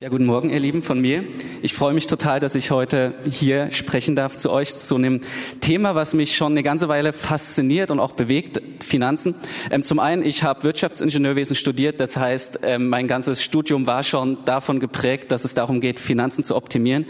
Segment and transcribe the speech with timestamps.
[0.00, 1.24] Ja, guten Morgen, ihr Lieben von mir.
[1.60, 5.22] Ich freue mich total, dass ich heute hier sprechen darf zu euch zu einem
[5.60, 9.34] Thema, was mich schon eine ganze Weile fasziniert und auch bewegt, Finanzen.
[9.72, 14.44] Ähm, zum einen, ich habe Wirtschaftsingenieurwesen studiert, das heißt, ähm, mein ganzes Studium war schon
[14.44, 17.04] davon geprägt, dass es darum geht, Finanzen zu optimieren.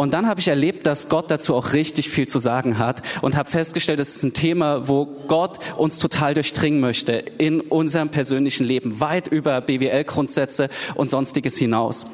[0.00, 3.36] Und dann habe ich erlebt, dass Gott dazu auch richtig viel zu sagen hat und
[3.36, 8.64] habe festgestellt, es ist ein Thema, wo Gott uns total durchdringen möchte in unserem persönlichen
[8.64, 12.06] Leben, weit über BWL-Grundsätze und sonstiges hinaus.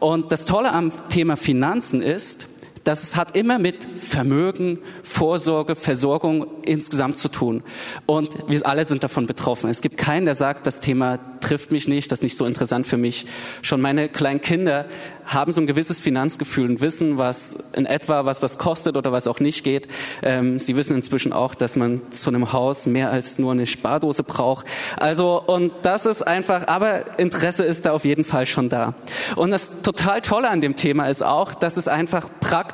[0.00, 2.48] Und das Tolle am Thema Finanzen ist,
[2.84, 7.62] dass es hat immer mit Vermögen, Vorsorge, Versorgung insgesamt zu tun.
[8.06, 9.70] Und wir alle sind davon betroffen.
[9.70, 12.86] Es gibt keinen, der sagt, das Thema trifft mich nicht, das ist nicht so interessant
[12.86, 13.26] für mich.
[13.62, 14.86] Schon meine kleinen Kinder
[15.24, 19.26] haben so ein gewisses Finanzgefühl und wissen, was in etwa was was kostet oder was
[19.26, 19.88] auch nicht geht.
[20.22, 24.22] Ähm, sie wissen inzwischen auch, dass man zu einem Haus mehr als nur eine Spardose
[24.22, 24.66] braucht.
[24.98, 28.94] Also und das ist einfach, aber Interesse ist da auf jeden Fall schon da.
[29.36, 32.67] Und das total Tolle an dem Thema ist auch, dass es einfach praktisch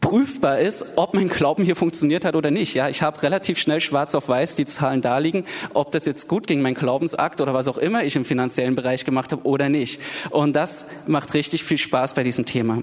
[0.00, 2.74] prüfbar ist, ob mein Glauben hier funktioniert hat oder nicht.
[2.74, 6.28] Ja, ich habe relativ schnell schwarz auf weiß die Zahlen da liegen, ob das jetzt
[6.28, 9.68] gut ging, mein Glaubensakt oder was auch immer ich im finanziellen Bereich gemacht habe oder
[9.68, 10.00] nicht.
[10.30, 12.82] Und das macht richtig viel Spaß bei diesem Thema.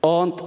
[0.00, 0.42] Und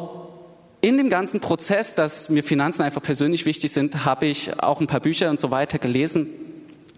[0.81, 4.87] in dem ganzen Prozess, dass mir Finanzen einfach persönlich wichtig sind, habe ich auch ein
[4.87, 6.27] paar Bücher und so weiter gelesen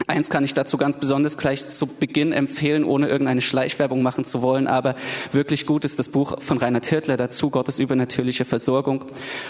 [0.07, 4.41] Eins kann ich dazu ganz besonders gleich zu Beginn empfehlen, ohne irgendeine Schleichwerbung machen zu
[4.41, 4.95] wollen, aber
[5.31, 9.05] wirklich gut ist das Buch von Rainer Tirtler dazu, Gottes übernatürliche Versorgung.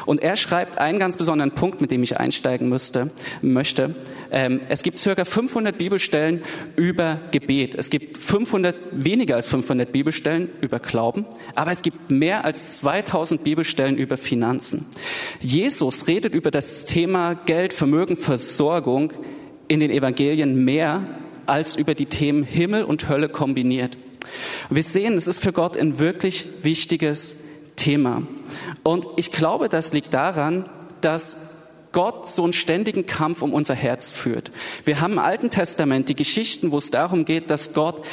[0.05, 3.09] Und er schreibt einen ganz besonderen Punkt, mit dem ich einsteigen müsste,
[3.41, 3.95] möchte.
[4.31, 6.43] Ähm, es gibt circa 500 Bibelstellen
[6.75, 7.75] über Gebet.
[7.75, 13.43] Es gibt 500, weniger als 500 Bibelstellen über Glauben, aber es gibt mehr als 2000
[13.43, 14.85] Bibelstellen über Finanzen.
[15.39, 19.13] Jesus redet über das Thema Geld, Vermögen, Versorgung
[19.73, 21.03] in den Evangelien mehr
[21.47, 23.97] als über die Themen Himmel und Hölle kombiniert.
[24.69, 27.35] wir sehen, es ist für Gott ein wirklich wichtiges
[27.75, 28.21] Thema.
[28.83, 30.69] Und ich glaube, das liegt daran,
[31.01, 31.37] dass
[31.91, 34.51] Gott so einen ständigen Kampf um unser Herz führt.
[34.85, 38.05] Wir haben im Alten Testament die Geschichten, wo es darum geht, dass Gott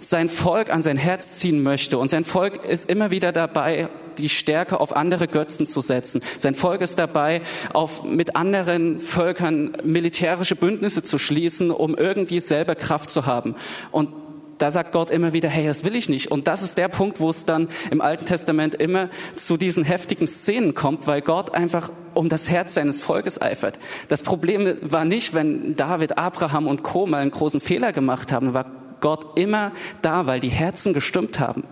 [0.00, 1.98] sein Volk an sein Herz ziehen möchte.
[1.98, 3.88] Und sein Volk ist immer wieder dabei,
[4.18, 6.22] die Stärke auf andere Götzen zu setzen.
[6.38, 12.74] Sein Volk ist dabei, auf, mit anderen Völkern militärische Bündnisse zu schließen, um irgendwie selber
[12.74, 13.54] Kraft zu haben.
[13.90, 14.10] Und
[14.58, 16.30] da sagt Gott immer wieder, hey, das will ich nicht.
[16.30, 20.26] Und das ist der Punkt, wo es dann im Alten Testament immer zu diesen heftigen
[20.26, 23.78] Szenen kommt, weil Gott einfach um das Herz seines Volkes eifert.
[24.08, 27.06] Das Problem war nicht, wenn David, Abraham und Co.
[27.06, 29.72] mal einen großen Fehler gemacht haben, war Gott immer
[30.02, 31.64] da, weil die Herzen gestimmt haben.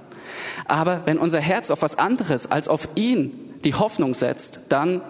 [0.66, 5.00] Aber wenn unser Herz auf was anderes als auf ihn die Hoffnung setzt, dann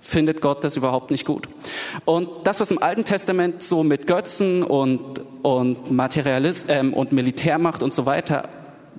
[0.00, 1.48] findet Gott das überhaupt nicht gut.
[2.04, 7.82] Und das, was im Alten Testament so mit Götzen und, und Materialist ähm, und Militärmacht
[7.82, 8.48] und so weiter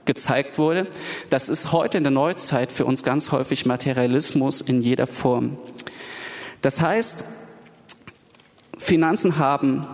[0.06, 0.88] gezeigt wurde,
[1.30, 5.58] das ist heute in der Neuzeit für uns ganz häufig Materialismus in jeder Form.
[6.62, 7.24] Das heißt,
[8.78, 9.86] Finanzen haben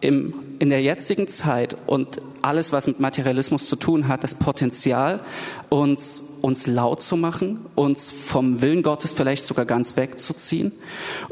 [0.00, 5.20] im, in der jetzigen Zeit und alles, was mit Materialismus zu tun hat, das Potenzial,
[5.68, 10.72] uns, uns laut zu machen, uns vom Willen Gottes vielleicht sogar ganz wegzuziehen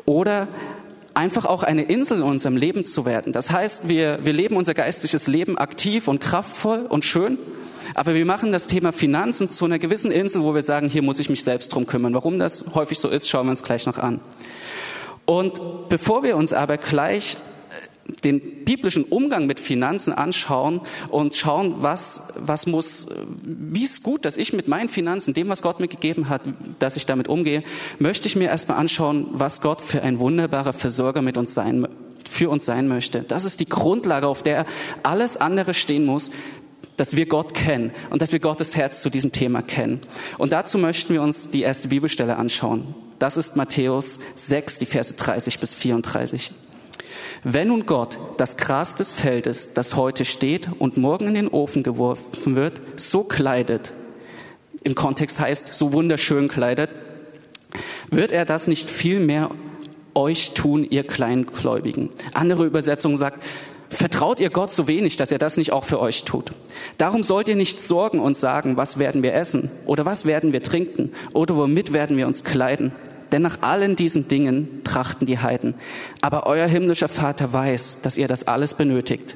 [0.05, 0.49] oder
[1.15, 3.33] einfach auch eine Insel in unserem Leben zu werden.
[3.33, 7.39] Das heißt, wir, wir leben unser geistliches Leben aktiv und kraftvoll und schön,
[7.95, 11.19] aber wir machen das Thema Finanzen zu einer gewissen Insel, wo wir sagen, hier muss
[11.19, 12.15] ich mich selbst drum kümmern.
[12.15, 14.21] Warum das häufig so ist, schauen wir uns gleich noch an.
[15.27, 17.37] Und bevor wir uns aber gleich
[18.23, 23.09] den biblischen Umgang mit Finanzen anschauen und schauen, was, was muss,
[23.43, 26.43] wie ist gut, dass ich mit meinen Finanzen, dem, was Gott mir gegeben hat,
[26.79, 27.63] dass ich damit umgehe,
[27.99, 31.89] möchte ich mir erstmal anschauen, was Gott für ein wunderbarer Versorger mit uns sein,
[32.29, 33.23] für uns sein möchte.
[33.23, 34.67] Das ist die Grundlage, auf der
[35.03, 36.31] alles andere stehen muss,
[36.97, 40.01] dass wir Gott kennen und dass wir Gottes Herz zu diesem Thema kennen.
[40.39, 42.95] Und dazu möchten wir uns die erste Bibelstelle anschauen.
[43.19, 46.53] Das ist Matthäus 6, die Verse 30 bis 34.
[47.47, 51.83] Wenn nun Gott das Gras des Feldes, das heute steht und morgen in den Ofen
[51.83, 53.93] geworfen wird, so kleidet,
[54.83, 56.95] im Kontext heißt so wunderschön kleidet,
[58.11, 59.51] wird er das nicht viel mehr
[60.15, 62.09] euch tun, ihr Kleingläubigen.
[62.33, 63.45] Andere Übersetzung sagt,
[63.91, 66.53] vertraut ihr Gott so wenig, dass er das nicht auch für euch tut.
[66.97, 70.63] Darum sollt ihr nicht sorgen und sagen, was werden wir essen oder was werden wir
[70.63, 72.93] trinken oder womit werden wir uns kleiden.
[73.35, 75.75] Denn nach allen diesen Dingen trachten die Heiden.
[76.21, 79.35] Aber euer himmlischer Vater weiß, dass ihr das alles benötigt.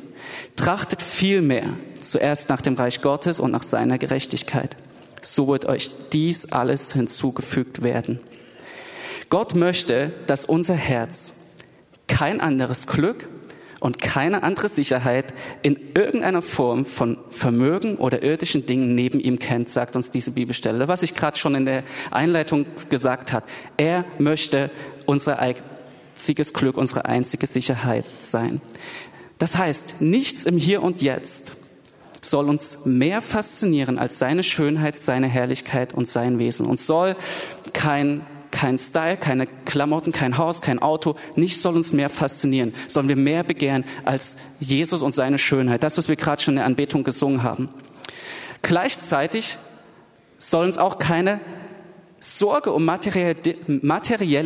[0.54, 1.64] Trachtet vielmehr
[2.00, 4.76] zuerst nach dem Reich Gottes und nach seiner Gerechtigkeit.
[5.20, 8.20] So wird euch dies alles hinzugefügt werden.
[9.30, 11.34] Gott möchte, dass unser Herz
[12.06, 13.28] kein anderes Glück
[13.80, 15.32] und keine andere Sicherheit
[15.62, 20.88] in irgendeiner Form von Vermögen oder irdischen Dingen neben ihm kennt, sagt uns diese Bibelstelle.
[20.88, 23.44] Was ich gerade schon in der Einleitung gesagt hat.
[23.76, 24.70] Er möchte
[25.06, 28.60] unser einziges Glück, unsere einzige Sicherheit sein.
[29.38, 31.52] Das heißt, nichts im Hier und Jetzt
[32.20, 36.66] soll uns mehr faszinieren als seine Schönheit, seine Herrlichkeit und sein Wesen.
[36.66, 37.14] Und soll
[37.72, 38.26] kein
[38.58, 43.14] kein Style, keine Klamotten, kein Haus, kein Auto, nichts soll uns mehr faszinieren, sollen wir
[43.14, 45.84] mehr begehren als Jesus und seine Schönheit.
[45.84, 47.70] Das, was wir gerade schon in der Anbetung gesungen haben.
[48.62, 49.58] Gleichzeitig
[50.38, 51.38] soll uns auch keine
[52.18, 53.34] Sorge um materielle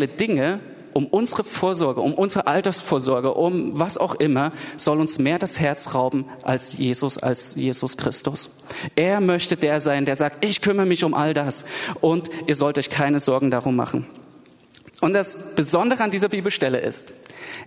[0.08, 0.60] Dinge
[0.92, 5.94] um unsere Vorsorge, um unsere Altersvorsorge, um was auch immer, soll uns mehr das Herz
[5.94, 8.50] rauben als Jesus, als Jesus Christus.
[8.96, 11.64] Er möchte der sein, der sagt, ich kümmere mich um all das
[12.00, 14.06] und ihr sollt euch keine Sorgen darum machen.
[15.00, 17.12] Und das Besondere an dieser Bibelstelle ist,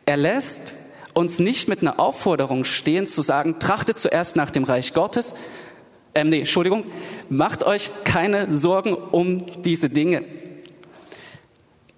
[0.05, 0.73] er lässt
[1.13, 5.33] uns nicht mit einer Aufforderung stehen zu sagen, trachtet zuerst nach dem Reich Gottes,
[6.13, 6.85] ähm, nee, Entschuldigung,
[7.27, 10.23] macht euch keine Sorgen um diese Dinge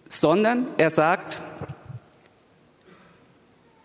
[0.09, 1.39] sondern er sagt,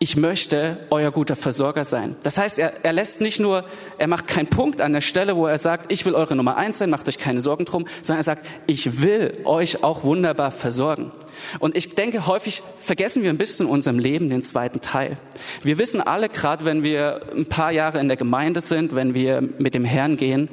[0.02, 2.16] ich möchte euer guter Versorger sein.
[2.25, 3.64] Das heißt, er, er lässt nicht nur,
[3.99, 6.78] er macht keinen Punkt an der Stelle, wo er sagt, ich will eure Nummer eins
[6.78, 11.12] sein, macht euch keine Sorgen drum, sondern er sagt, ich will euch auch wunderbar versorgen.
[11.60, 15.19] Und ich denke, häufig vergessen wir ein bisschen in unserem Leben den zweiten Teil.
[15.62, 19.40] Wir wissen alle, gerade wenn wir ein paar Jahre in der Gemeinde sind, wenn wir
[19.58, 20.48] mit dem Herrn gehen,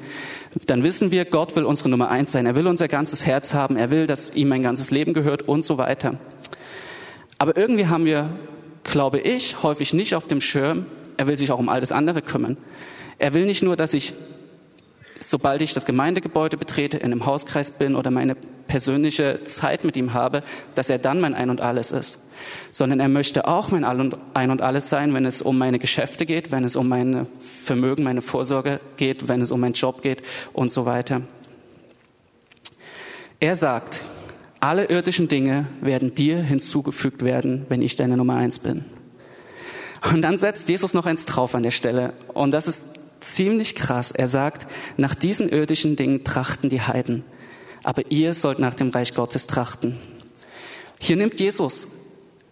[0.68, 2.46] dann wissen wir, Gott will unsere Nummer eins sein.
[2.46, 3.78] Er will unser ganzes Herz haben.
[3.78, 6.20] Er will, dass ihm ein ganzes Leben gehört und so weiter.
[7.40, 8.30] Aber irgendwie haben wir
[8.84, 10.86] glaube ich, häufig nicht auf dem Schirm.
[11.18, 12.58] Er will sich auch um all das andere kümmern.
[13.18, 14.14] Er will nicht nur, dass ich,
[15.20, 18.36] sobald ich das Gemeindegebäude betrete, in einem Hauskreis bin oder meine
[18.68, 20.44] persönliche Zeit mit ihm habe,
[20.76, 22.20] dass er dann mein Ein und Alles ist,
[22.72, 26.52] sondern er möchte auch mein Ein und Alles sein, wenn es um meine Geschäfte geht,
[26.52, 27.26] wenn es um meine
[27.66, 30.22] Vermögen, meine Vorsorge geht, wenn es um meinen Job geht
[30.54, 31.22] und so weiter.
[33.42, 34.02] Er sagt,
[34.60, 38.86] alle irdischen Dinge werden dir hinzugefügt werden, wenn ich deine Nummer eins bin.
[40.12, 42.14] Und dann setzt Jesus noch eins drauf an der Stelle.
[42.34, 42.88] Und das ist
[43.20, 44.12] ziemlich krass.
[44.12, 44.68] Er sagt,
[44.98, 47.24] nach diesen irdischen Dingen trachten die Heiden.
[47.84, 49.98] Aber ihr sollt nach dem Reich Gottes trachten.
[51.00, 51.88] Hier nimmt Jesus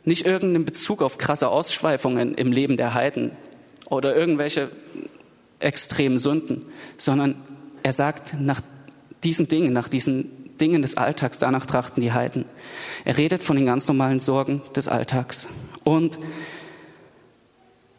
[0.05, 3.31] nicht irgendeinen Bezug auf krasse Ausschweifungen im Leben der Heiden
[3.89, 4.71] oder irgendwelche
[5.59, 6.65] extremen Sünden,
[6.97, 7.35] sondern
[7.83, 8.61] er sagt, nach
[9.23, 12.45] diesen Dingen, nach diesen Dingen des Alltags, danach trachten die Heiden.
[13.05, 15.47] Er redet von den ganz normalen Sorgen des Alltags.
[15.83, 16.17] Und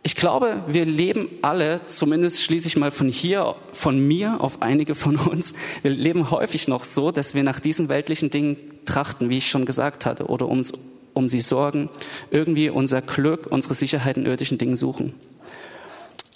[0.02, 4.94] ich glaube, wir leben alle, zumindest schließe ich mal von hier, von mir auf einige
[4.94, 5.52] von uns,
[5.82, 8.56] wir leben häufig noch so, dass wir nach diesen weltlichen Dingen
[8.87, 10.72] trachten, wie ich schon gesagt hatte, oder ums,
[11.12, 11.90] um sie sorgen,
[12.31, 15.14] irgendwie unser Glück, unsere Sicherheit in irdischen Dingen suchen.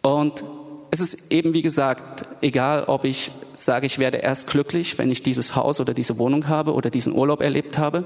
[0.02, 0.44] Und
[0.92, 5.22] es ist eben, wie gesagt, egal, ob ich sage, ich werde erst glücklich, wenn ich
[5.22, 8.04] dieses Haus oder diese Wohnung habe oder diesen Urlaub erlebt habe,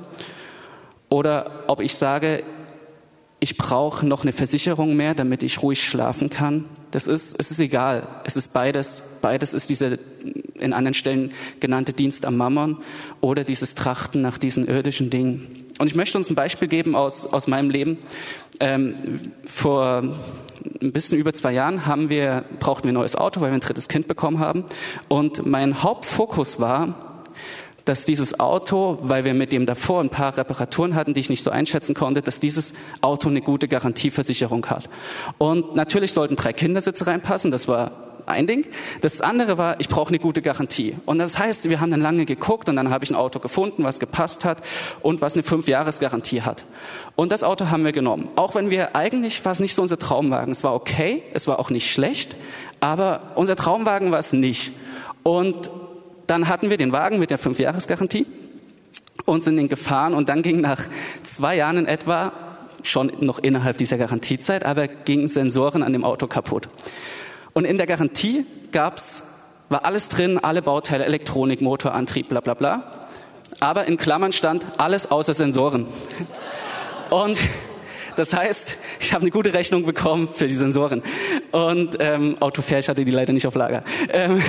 [1.08, 2.44] oder ob ich sage,
[3.40, 6.64] ich brauche noch eine Versicherung mehr, damit ich ruhig schlafen kann.
[6.92, 8.06] Das ist, es ist egal.
[8.24, 9.02] Es ist beides.
[9.20, 9.98] Beides ist diese
[10.54, 12.78] in anderen Stellen genannte Dienst am Mammon
[13.20, 15.66] oder dieses Trachten nach diesen irdischen Dingen.
[15.80, 17.98] Und ich möchte uns ein Beispiel geben aus, aus meinem Leben.
[18.60, 20.14] Ähm, vor
[20.82, 23.60] ein bisschen über zwei Jahren haben wir, brauchten wir ein neues Auto, weil wir ein
[23.60, 24.64] drittes Kind bekommen haben.
[25.08, 27.16] Und mein Hauptfokus war,
[27.86, 31.42] dass dieses Auto, weil wir mit dem davor ein paar Reparaturen hatten, die ich nicht
[31.42, 34.90] so einschätzen konnte, dass dieses Auto eine gute Garantieversicherung hat.
[35.38, 38.66] Und natürlich sollten drei Kindersitze reinpassen, das war ein Ding.
[39.00, 40.96] Das andere war, ich brauche eine gute Garantie.
[41.06, 43.84] Und das heißt, wir haben dann lange geguckt und dann habe ich ein Auto gefunden,
[43.84, 44.62] was gepasst hat
[45.02, 46.64] und was eine Fünf-Jahres-Garantie hat.
[47.14, 48.28] Und das Auto haben wir genommen.
[48.36, 50.52] Auch wenn wir eigentlich war es nicht so unser Traumwagen.
[50.52, 52.36] Es war okay, es war auch nicht schlecht,
[52.80, 54.72] aber unser Traumwagen war es nicht.
[55.22, 55.70] Und
[56.26, 58.26] dann hatten wir den Wagen mit der Fünf-Jahres-Garantie
[59.24, 60.82] und sind den gefahren und dann ging nach
[61.22, 62.32] zwei Jahren in etwa
[62.82, 66.68] schon noch innerhalb dieser Garantiezeit, aber gingen Sensoren an dem Auto kaputt.
[67.56, 69.22] Und in der Garantie gab's,
[69.70, 73.08] war alles drin, alle Bauteile, Elektronik, Motor, Antrieb, bla bla bla.
[73.60, 75.86] Aber in Klammern stand alles außer Sensoren.
[77.08, 77.38] Und
[78.14, 81.02] das heißt, ich habe eine gute Rechnung bekommen für die Sensoren.
[81.50, 83.84] Und ähm, Autofair, ich hatte die leider nicht auf Lager.
[84.10, 84.42] Ähm,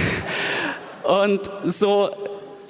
[1.03, 2.09] und so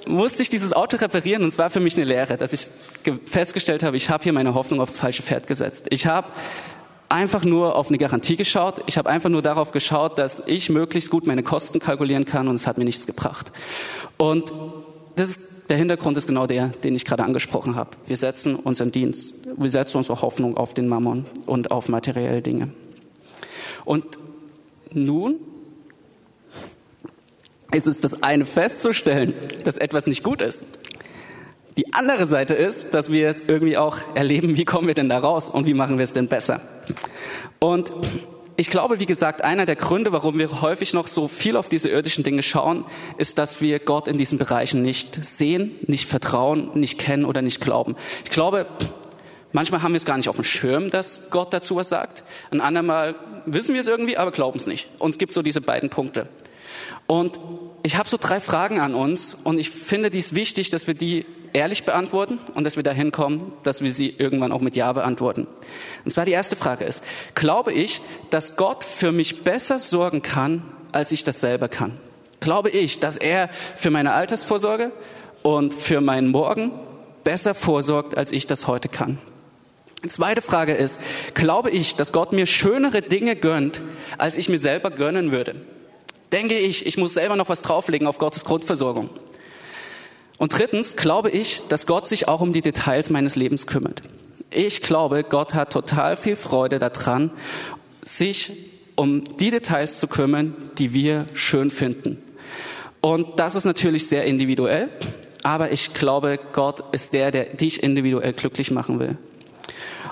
[0.05, 2.67] musste ich dieses Auto reparieren und es war für mich eine Lehre, dass ich
[3.25, 5.87] festgestellt habe, ich habe hier meine Hoffnung aufs falsche Pferd gesetzt.
[5.89, 6.27] Ich habe
[7.09, 8.81] einfach nur auf eine Garantie geschaut.
[8.87, 12.55] Ich habe einfach nur darauf geschaut, dass ich möglichst gut meine Kosten kalkulieren kann und
[12.55, 13.51] es hat mir nichts gebracht.
[14.17, 14.51] Und
[15.15, 17.91] das ist, der Hintergrund ist genau der, den ich gerade angesprochen habe.
[18.05, 22.69] Wir setzen unseren Dienst, wir setzen unsere Hoffnung auf den Mammon und auf materielle Dinge.
[23.83, 24.17] Und
[24.91, 25.35] nun
[27.71, 29.33] ist es das eine festzustellen,
[29.63, 30.65] dass etwas nicht gut ist.
[31.77, 35.19] Die andere Seite ist, dass wir es irgendwie auch erleben, wie kommen wir denn da
[35.19, 36.59] raus und wie machen wir es denn besser.
[37.59, 37.91] Und
[38.55, 41.89] ich glaube, wie gesagt, einer der Gründe, warum wir häufig noch so viel auf diese
[41.89, 42.83] irdischen Dinge schauen,
[43.19, 47.61] ist, dass wir Gott in diesen Bereichen nicht sehen, nicht vertrauen, nicht kennen oder nicht
[47.61, 47.95] glauben.
[48.25, 48.65] Ich glaube,
[49.51, 52.23] manchmal haben wir es gar nicht auf dem Schirm, dass Gott dazu was sagt.
[52.49, 53.13] Ein andermal
[53.45, 54.87] wissen wir es irgendwie, aber glauben es nicht.
[54.97, 56.27] Und es gibt so diese beiden Punkte.
[57.05, 57.39] Und
[57.83, 61.25] ich habe so drei Fragen an uns und ich finde dies wichtig, dass wir die
[61.57, 65.47] ehrlich beantworten und dass wir dahin kommen, dass wir sie irgendwann auch mit Ja beantworten.
[66.05, 70.61] Und zwar die erste Frage ist, glaube ich, dass Gott für mich besser sorgen kann,
[70.91, 71.99] als ich das selber kann?
[72.39, 74.91] Glaube ich, dass er für meine Altersvorsorge
[75.41, 76.71] und für meinen Morgen
[77.23, 79.17] besser vorsorgt, als ich das heute kann?
[80.03, 80.99] Die zweite Frage ist,
[81.33, 83.81] glaube ich, dass Gott mir schönere Dinge gönnt,
[84.19, 85.55] als ich mir selber gönnen würde?
[86.31, 89.09] Denke ich, ich muss selber noch was drauflegen auf Gottes Grundversorgung?
[90.37, 94.03] Und drittens glaube ich, dass Gott sich auch um die Details meines Lebens kümmert.
[94.51, 97.31] Ich glaube, Gott hat total viel Freude daran,
[98.03, 98.53] sich
[98.95, 102.21] um die Details zu kümmern, die wir schön finden.
[103.01, 104.89] Und das ist natürlich sehr individuell,
[105.43, 109.17] aber ich glaube, Gott ist der, der dich individuell glücklich machen will.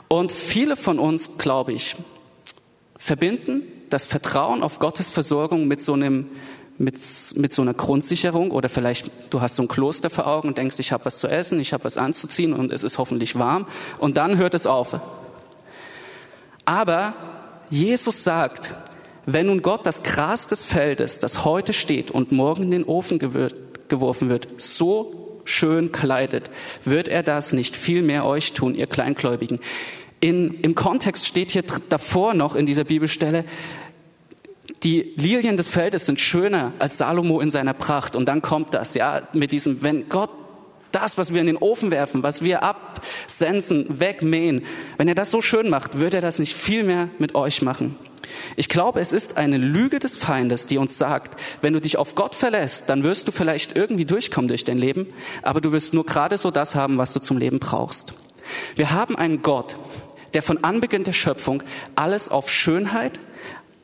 [0.07, 1.95] Und viele von uns, glaube ich,
[2.97, 6.29] verbinden das Vertrauen auf Gottes Versorgung mit so einem
[6.77, 6.99] mit,
[7.35, 10.77] mit so einer Grundsicherung oder vielleicht du hast so ein Kloster vor Augen und denkst,
[10.79, 13.65] ich habe was zu essen, ich habe was anzuziehen und es ist hoffentlich warm
[13.97, 14.99] und dann hört es auf.
[16.65, 17.13] Aber
[17.69, 18.71] Jesus sagt,
[19.25, 23.19] wenn nun Gott das Gras des Feldes, das heute steht und morgen in den Ofen
[23.19, 26.49] geworfen wird, so schön kleidet,
[26.83, 29.59] wird er das nicht viel mehr euch tun, ihr Kleingläubigen.
[30.19, 33.45] In, Im Kontext steht hier davor noch in dieser Bibelstelle,
[34.83, 38.15] die Lilien des Feldes sind schöner als Salomo in seiner Pracht.
[38.15, 40.29] Und dann kommt das, ja, mit diesem, wenn Gott
[40.91, 44.63] das, was wir in den Ofen werfen, was wir absensen, wegmähen,
[44.97, 47.97] wenn er das so schön macht, wird er das nicht viel mehr mit euch machen.
[48.55, 52.15] Ich glaube, es ist eine Lüge des Feindes, die uns sagt, wenn du dich auf
[52.15, 55.07] Gott verlässt, dann wirst du vielleicht irgendwie durchkommen durch dein Leben,
[55.41, 58.13] aber du wirst nur gerade so das haben, was du zum Leben brauchst.
[58.75, 59.75] Wir haben einen Gott,
[60.33, 61.63] der von Anbeginn der Schöpfung
[61.95, 63.19] alles auf Schönheit,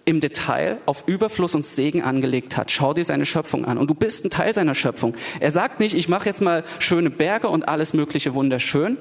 [0.05, 2.71] im Detail auf Überfluss und Segen angelegt hat.
[2.71, 5.15] Schau dir seine Schöpfung an und du bist ein Teil seiner Schöpfung.
[5.39, 8.97] Er sagt nicht, ich mache jetzt mal schöne Berge und alles mögliche wunderschön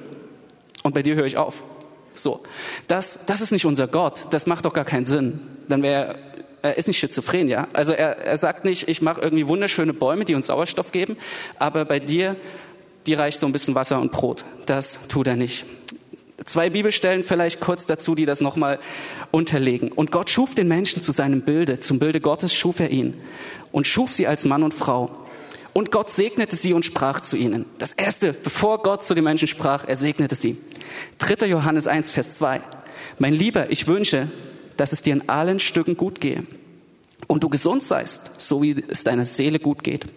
[0.83, 1.63] und bei dir höre ich auf.
[2.13, 2.41] So,
[2.87, 4.27] das, das ist nicht unser Gott.
[4.31, 5.39] Das macht doch gar keinen Sinn.
[5.69, 6.15] Dann wäre
[6.61, 7.67] er ist nicht schizophren, ja.
[7.73, 11.17] Also er, er sagt nicht, ich mache irgendwie wunderschöne Bäume, die uns Sauerstoff geben,
[11.57, 12.35] aber bei dir,
[13.07, 14.45] die reicht so ein bisschen Wasser und Brot.
[14.67, 15.65] Das tut er nicht.
[16.45, 18.79] Zwei Bibelstellen vielleicht kurz dazu, die das nochmal
[19.29, 19.91] unterlegen.
[19.91, 23.15] Und Gott schuf den Menschen zu seinem Bilde, zum Bilde Gottes schuf er ihn
[23.71, 25.11] und schuf sie als Mann und Frau.
[25.73, 27.65] Und Gott segnete sie und sprach zu ihnen.
[27.77, 30.57] Das erste, bevor Gott zu den Menschen sprach, er segnete sie.
[31.19, 31.47] 3.
[31.47, 32.61] Johannes 1, Vers 2.
[33.19, 34.27] Mein Lieber, ich wünsche,
[34.77, 36.43] dass es dir in allen Stücken gut gehe
[37.27, 40.07] und du gesund seist, so wie es deiner Seele gut geht.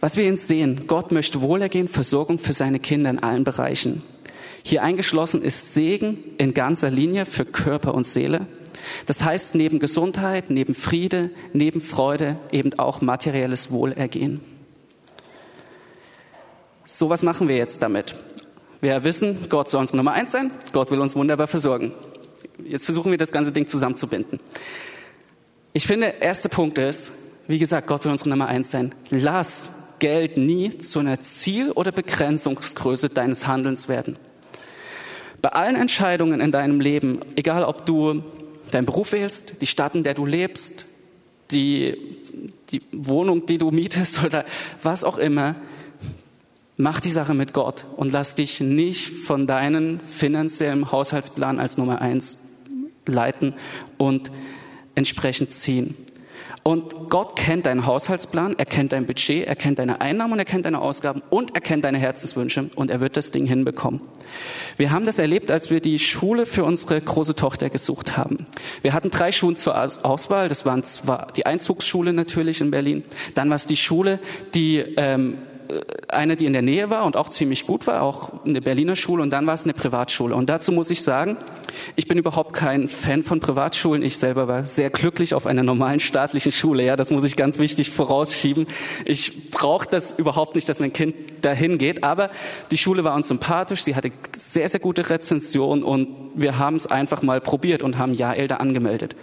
[0.00, 4.02] Was wir uns sehen, Gott möchte Wohlergehen, Versorgung für seine Kinder in allen Bereichen.
[4.68, 8.48] Hier eingeschlossen ist Segen in ganzer Linie für Körper und Seele.
[9.06, 14.40] Das heißt, neben Gesundheit, neben Friede, neben Freude eben auch materielles Wohlergehen.
[16.84, 18.16] So was machen wir jetzt damit?
[18.80, 20.50] Wir wissen, Gott soll unsere Nummer eins sein.
[20.72, 21.92] Gott will uns wunderbar versorgen.
[22.64, 24.40] Jetzt versuchen wir das ganze Ding zusammenzubinden.
[25.74, 27.12] Ich finde, erster Punkt ist,
[27.46, 28.92] wie gesagt, Gott will unsere Nummer eins sein.
[29.10, 29.70] Lass
[30.00, 34.18] Geld nie zu einer Ziel- oder Begrenzungsgröße deines Handelns werden.
[35.42, 38.22] Bei allen Entscheidungen in deinem Leben, egal ob du
[38.70, 40.86] deinen Beruf wählst, die Stadt, in der du lebst,
[41.50, 41.96] die,
[42.70, 44.44] die Wohnung, die du mietest oder
[44.82, 45.56] was auch immer,
[46.76, 52.00] mach die Sache mit Gott und lass dich nicht von deinem finanziellen Haushaltsplan als Nummer
[52.00, 52.42] eins
[53.06, 53.54] leiten
[53.98, 54.30] und
[54.94, 55.94] entsprechend ziehen.
[56.66, 60.44] Und Gott kennt deinen Haushaltsplan, er kennt dein Budget, er kennt deine Einnahmen und er
[60.44, 64.00] kennt deine Ausgaben und er kennt deine Herzenswünsche und er wird das Ding hinbekommen.
[64.76, 68.48] Wir haben das erlebt, als wir die Schule für unsere große Tochter gesucht haben.
[68.82, 70.48] Wir hatten drei Schulen zur Auswahl.
[70.48, 73.04] Das waren zwar die Einzugsschule natürlich in Berlin,
[73.34, 74.18] dann war es die Schule,
[74.52, 75.38] die ähm,
[76.08, 79.22] eine, die in der Nähe war und auch ziemlich gut war, auch eine Berliner Schule
[79.22, 80.34] und dann war es eine Privatschule.
[80.34, 81.36] Und dazu muss ich sagen,
[81.94, 84.02] ich bin überhaupt kein Fan von Privatschulen.
[84.02, 86.84] Ich selber war sehr glücklich auf einer normalen staatlichen Schule.
[86.84, 88.66] Ja, das muss ich ganz wichtig vorausschieben.
[89.04, 92.04] Ich brauche das überhaupt nicht, dass mein Kind dahin geht.
[92.04, 92.30] Aber
[92.70, 93.82] die Schule war uns sympathisch.
[93.82, 98.14] Sie hatte sehr, sehr gute Rezension und wir haben es einfach mal probiert und haben
[98.14, 99.16] Jael da angemeldet.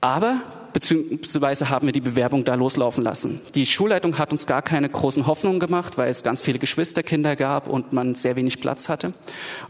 [0.00, 0.40] Aber
[0.72, 3.40] beziehungsweise haben wir die Bewerbung da loslaufen lassen.
[3.54, 7.68] Die Schulleitung hat uns gar keine großen Hoffnungen gemacht, weil es ganz viele Geschwisterkinder gab
[7.68, 9.12] und man sehr wenig Platz hatte.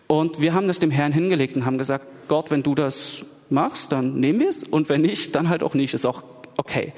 [0.06, 3.92] Und wir haben das dem Herrn hingelegt und haben gesagt, Gott, wenn du das machst,
[3.92, 6.22] dann nehmen wir es und wenn nicht, dann halt auch nicht, ist auch
[6.56, 6.92] okay.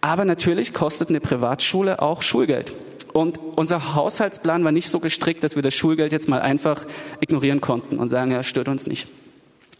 [0.00, 2.74] Aber natürlich kostet eine Privatschule auch Schulgeld.
[3.12, 6.86] Und unser Haushaltsplan war nicht so gestrickt, dass wir das Schulgeld jetzt mal einfach
[7.20, 9.06] ignorieren konnten und sagen, ja, stört uns nicht.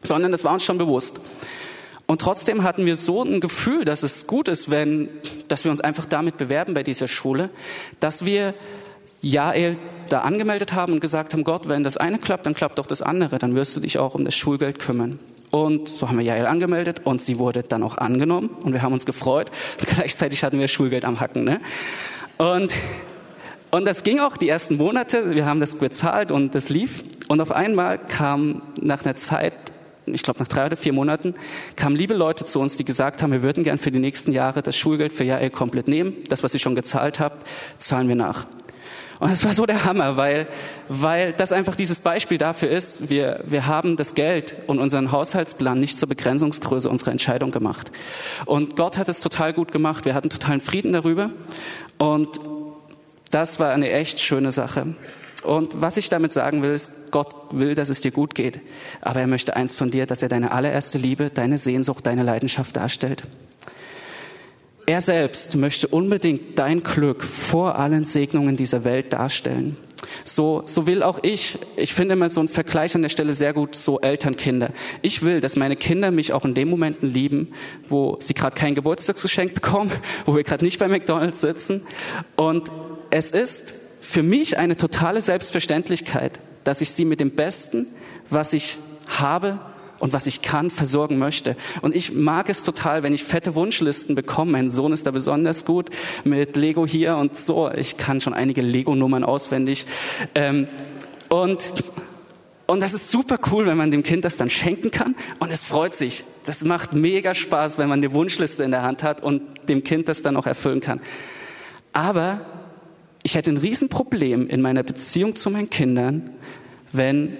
[0.02, 1.18] Sondern das war uns schon bewusst.
[2.12, 5.08] Und trotzdem hatten wir so ein Gefühl, dass es gut ist, wenn,
[5.48, 7.48] dass wir uns einfach damit bewerben bei dieser Schule,
[8.00, 8.52] dass wir
[9.22, 9.78] Jael
[10.10, 13.00] da angemeldet haben und gesagt haben, Gott, wenn das eine klappt, dann klappt auch das
[13.00, 15.20] andere, dann wirst du dich auch um das Schulgeld kümmern.
[15.50, 18.92] Und so haben wir Jael angemeldet und sie wurde dann auch angenommen und wir haben
[18.92, 19.50] uns gefreut.
[19.78, 21.44] Gleichzeitig hatten wir Schulgeld am Hacken.
[21.44, 21.62] Ne?
[22.36, 22.74] Und,
[23.70, 25.34] und das ging auch die ersten Monate.
[25.34, 27.04] Wir haben das bezahlt und das lief.
[27.28, 29.71] Und auf einmal kam nach einer Zeit
[30.06, 31.34] ich glaube nach drei oder vier Monaten,
[31.76, 34.62] kamen liebe Leute zu uns, die gesagt haben, wir würden gern für die nächsten Jahre
[34.62, 36.16] das Schulgeld für Jael komplett nehmen.
[36.28, 37.46] Das, was ihr schon gezahlt habt,
[37.78, 38.46] zahlen wir nach.
[39.22, 40.48] Und das war so der Hammer, weil,
[40.88, 45.78] weil das einfach dieses Beispiel dafür ist, wir, wir haben das Geld und unseren Haushaltsplan
[45.78, 47.92] nicht zur Begrenzungsgröße unserer Entscheidung gemacht.
[48.46, 50.06] Und Gott hat es total gut gemacht.
[50.06, 51.30] Wir hatten totalen Frieden darüber.
[51.98, 52.40] Und
[53.30, 54.94] das war eine echt schöne Sache.
[55.42, 58.60] Und was ich damit sagen will, ist, Gott will, dass es dir gut geht.
[59.00, 62.76] Aber er möchte eins von dir, dass er deine allererste Liebe, deine Sehnsucht, deine Leidenschaft
[62.76, 63.24] darstellt.
[64.86, 69.76] Er selbst möchte unbedingt dein Glück vor allen Segnungen dieser Welt darstellen.
[70.24, 71.58] So, so will auch ich.
[71.76, 74.70] Ich finde immer so einen Vergleich an der Stelle sehr gut, so Elternkinder.
[75.00, 77.52] Ich will, dass meine Kinder mich auch in den Momenten lieben,
[77.88, 79.92] wo sie gerade kein Geburtstagsgeschenk bekommen,
[80.26, 81.82] wo wir gerade nicht bei McDonald's sitzen.
[82.34, 82.70] Und
[83.10, 87.86] es ist für mich eine totale Selbstverständlichkeit, dass ich sie mit dem Besten,
[88.28, 89.58] was ich habe
[90.00, 91.56] und was ich kann, versorgen möchte.
[91.80, 94.52] Und ich mag es total, wenn ich fette Wunschlisten bekomme.
[94.52, 95.90] Mein Sohn ist da besonders gut
[96.24, 97.70] mit Lego hier und so.
[97.70, 99.86] Ich kann schon einige Lego-Nummern auswendig.
[100.34, 100.66] Ähm,
[101.28, 101.72] und
[102.66, 105.62] und das ist super cool, wenn man dem Kind das dann schenken kann und es
[105.62, 106.24] freut sich.
[106.46, 110.08] Das macht mega Spaß, wenn man eine Wunschliste in der Hand hat und dem Kind
[110.08, 111.00] das dann auch erfüllen kann.
[111.92, 112.40] Aber
[113.22, 116.30] ich hätte ein Riesenproblem in meiner Beziehung zu meinen Kindern,
[116.92, 117.36] wenn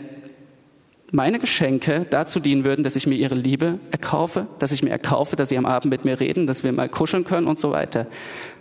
[1.11, 5.37] meine Geschenke dazu dienen würden, dass ich mir ihre Liebe erkaufe, dass ich mir erkaufe,
[5.37, 8.07] dass sie am Abend mit mir reden, dass wir mal kuscheln können und so weiter.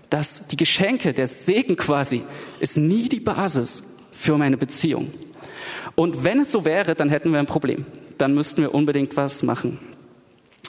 [0.10, 2.24] Dass die Geschenke, der Segen quasi,
[2.60, 5.12] ist nie die Basis für meine Beziehung.
[5.96, 7.86] Und wenn es so wäre, dann hätten wir ein Problem.
[8.18, 9.80] Dann müssten wir unbedingt was machen.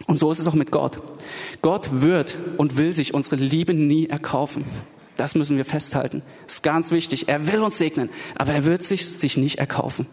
[0.07, 1.01] Und so ist es auch mit Gott.
[1.63, 4.65] Gott wird und will sich unsere Liebe nie erkaufen.
[5.17, 6.23] Das müssen wir festhalten.
[6.47, 7.29] Das ist ganz wichtig.
[7.29, 10.07] Er will uns segnen, aber er wird sich, sich nicht erkaufen.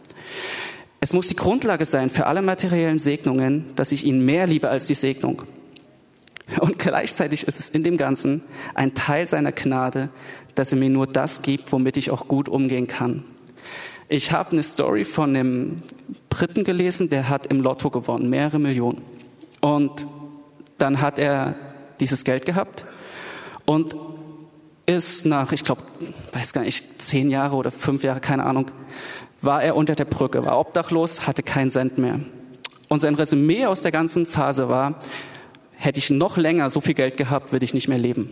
[0.99, 4.85] Es muss die Grundlage sein für alle materiellen Segnungen, dass ich ihn mehr liebe als
[4.85, 5.43] die Segnung.
[6.59, 8.41] Und gleichzeitig ist es in dem Ganzen
[8.73, 10.09] ein Teil seiner Gnade,
[10.55, 13.23] dass er mir nur das gibt, womit ich auch gut umgehen kann.
[14.09, 15.83] Ich habe eine Story von einem
[16.29, 19.01] Briten gelesen, der hat im Lotto gewonnen, mehrere Millionen.
[19.61, 20.07] Und
[20.79, 21.55] dann hat er
[21.99, 22.85] dieses Geld gehabt
[23.65, 23.95] und
[24.89, 25.83] ist nach, ich glaube,
[26.33, 28.71] weiß gar nicht, zehn Jahre oder fünf Jahre, keine Ahnung,
[29.41, 32.19] war er unter der Brücke, war obdachlos, hatte keinen Cent mehr.
[32.87, 34.99] Und sein Resümee aus der ganzen Phase war,
[35.75, 38.31] hätte ich noch länger so viel Geld gehabt, würde ich nicht mehr leben.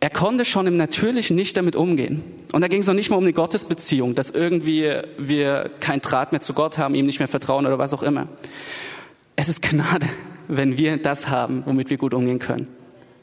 [0.00, 2.22] Er konnte schon im Natürlichen nicht damit umgehen.
[2.52, 6.32] Und da ging es noch nicht mal um eine Gottesbeziehung, dass irgendwie wir kein Draht
[6.32, 8.26] mehr zu Gott haben, ihm nicht mehr vertrauen oder was auch immer.
[9.36, 10.08] Es ist Gnade,
[10.48, 12.66] wenn wir das haben, womit wir gut umgehen können.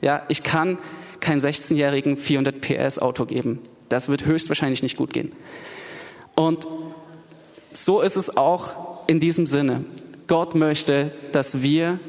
[0.01, 0.79] Ja, ich kann
[1.21, 3.59] keinem 16-jährigen 400 PS Auto geben.
[3.89, 5.31] Das wird höchstwahrscheinlich nicht gut gehen.
[6.35, 6.67] Und
[7.71, 9.85] so ist es auch in diesem Sinne.
[10.27, 11.99] Gott möchte, dass wir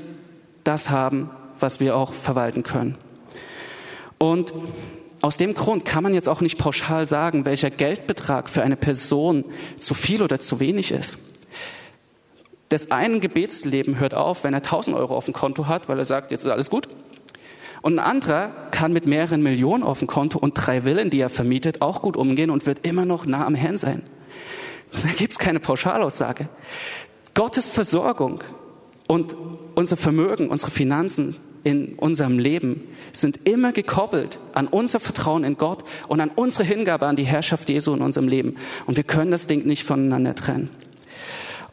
[0.65, 2.97] das haben, was wir auch verwalten können.
[4.19, 4.53] Und
[5.21, 9.45] aus dem Grund kann man jetzt auch nicht pauschal sagen, welcher Geldbetrag für eine Person
[9.79, 11.19] zu viel oder zu wenig ist.
[12.69, 16.05] Das einen Gebetsleben hört auf, wenn er 1000 Euro auf dem Konto hat, weil er
[16.05, 16.89] sagt, jetzt ist alles gut.
[17.83, 21.29] Und ein anderer kann mit mehreren Millionen auf dem Konto und drei Villen, die er
[21.29, 24.03] vermietet, auch gut umgehen und wird immer noch nah am Herrn sein.
[24.93, 26.49] Da gibt's keine Pauschalaussage.
[27.35, 28.43] Gottes Versorgung
[29.09, 29.35] und
[29.75, 35.85] unser Vermögen, unsere Finanzen in unserem Leben sind immer gekoppelt an unser Vertrauen in Gott
[36.09, 38.57] und an unsere Hingabe an die Herrschaft Jesu in unserem Leben.
[38.87, 40.71] Und wir können das Ding nicht voneinander trennen.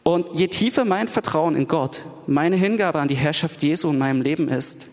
[0.04, 4.22] Und je tiefer mein Vertrauen in Gott, meine Hingabe an die Herrschaft Jesu in meinem
[4.22, 4.88] Leben ist,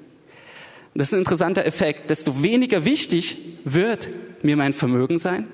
[0.98, 4.08] das ist ein interessanter Effekt, desto weniger wichtig wird
[4.42, 5.48] mir mein Vermögen sein.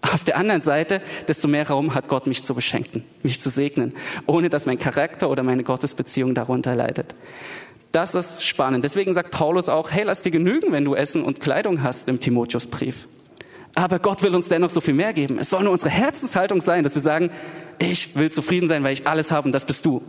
[0.00, 3.94] Auf der anderen Seite, desto mehr Raum hat Gott, mich zu beschenken, mich zu segnen,
[4.26, 7.14] ohne dass mein Charakter oder meine Gottesbeziehung darunter leidet.
[7.92, 8.84] Das ist spannend.
[8.84, 12.18] Deswegen sagt Paulus auch, hey, lass dir genügen, wenn du Essen und Kleidung hast im
[12.18, 13.06] Timotheusbrief.
[13.74, 15.38] Aber Gott will uns dennoch so viel mehr geben.
[15.38, 17.30] Es soll nur unsere Herzenshaltung sein, dass wir sagen,
[17.78, 20.02] ich will zufrieden sein, weil ich alles habe und das bist du.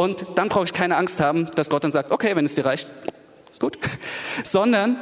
[0.00, 2.64] Und dann brauche ich keine Angst haben, dass Gott dann sagt, okay, wenn es dir
[2.64, 2.90] reicht,
[3.58, 3.76] gut.
[4.44, 4.96] Sondern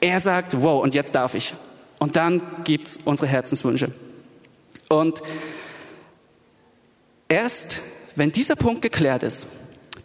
[0.00, 1.54] er sagt, wow, und jetzt darf ich.
[1.98, 3.90] Und dann gibt's unsere Herzenswünsche.
[4.88, 5.22] Und
[7.26, 7.80] erst
[8.14, 9.48] wenn dieser Punkt geklärt ist,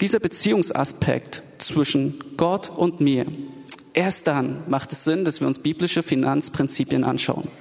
[0.01, 3.27] dieser Beziehungsaspekt zwischen Gott und mir,
[3.93, 7.51] erst dann macht es Sinn, dass wir uns biblische Finanzprinzipien anschauen.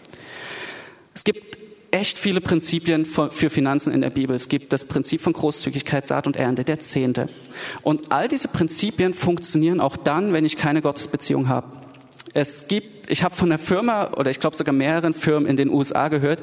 [1.12, 1.58] Es gibt
[1.90, 4.35] echt viele Prinzipien für Finanzen in der Bibel.
[4.37, 7.29] Es gibt das Prinzip von Großzügigkeit, Saat und Ernte, der Zehnte.
[7.83, 11.79] Und all diese Prinzipien funktionieren auch dann, wenn ich keine Gottesbeziehung habe.
[12.35, 15.70] Es gibt, ich habe von einer Firma oder ich glaube sogar mehreren Firmen in den
[15.70, 16.40] USA gehört,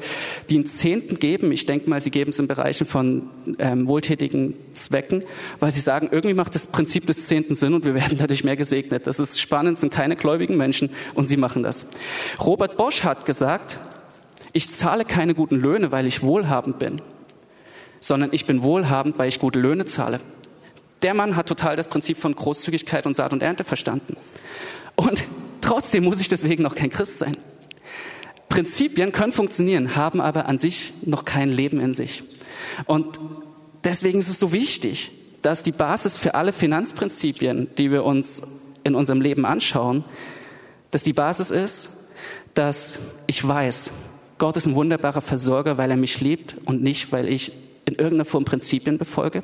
[0.50, 1.52] die einen Zehnten geben.
[1.52, 5.24] Ich denke mal, sie geben es in Bereichen von ähm, wohltätigen Zwecken,
[5.60, 8.56] weil sie sagen, irgendwie macht das Prinzip des Zehnten Sinn und wir werden dadurch mehr
[8.56, 9.06] gesegnet.
[9.06, 11.86] Das ist spannend, sind keine gläubigen Menschen und sie machen das.
[12.40, 13.78] Robert Bosch hat gesagt,
[14.56, 17.02] ich zahle keine guten Löhne, weil ich wohlhabend bin,
[18.00, 20.20] sondern ich bin wohlhabend, weil ich gute Löhne zahle.
[21.02, 24.16] Der Mann hat total das Prinzip von Großzügigkeit und Saat und Ernte verstanden.
[24.94, 25.24] Und
[25.66, 27.36] Trotzdem muss ich deswegen noch kein Christ sein.
[28.48, 32.22] Prinzipien können funktionieren, haben aber an sich noch kein Leben in sich.
[32.84, 33.18] Und
[33.82, 35.10] deswegen ist es so wichtig,
[35.42, 38.42] dass die Basis für alle Finanzprinzipien, die wir uns
[38.84, 40.04] in unserem Leben anschauen,
[40.92, 41.88] dass die Basis ist,
[42.54, 43.90] dass ich weiß,
[44.38, 47.52] Gott ist ein wunderbarer Versorger, weil er mich liebt und nicht, weil ich
[47.86, 49.42] in irgendeiner Form Prinzipien befolge.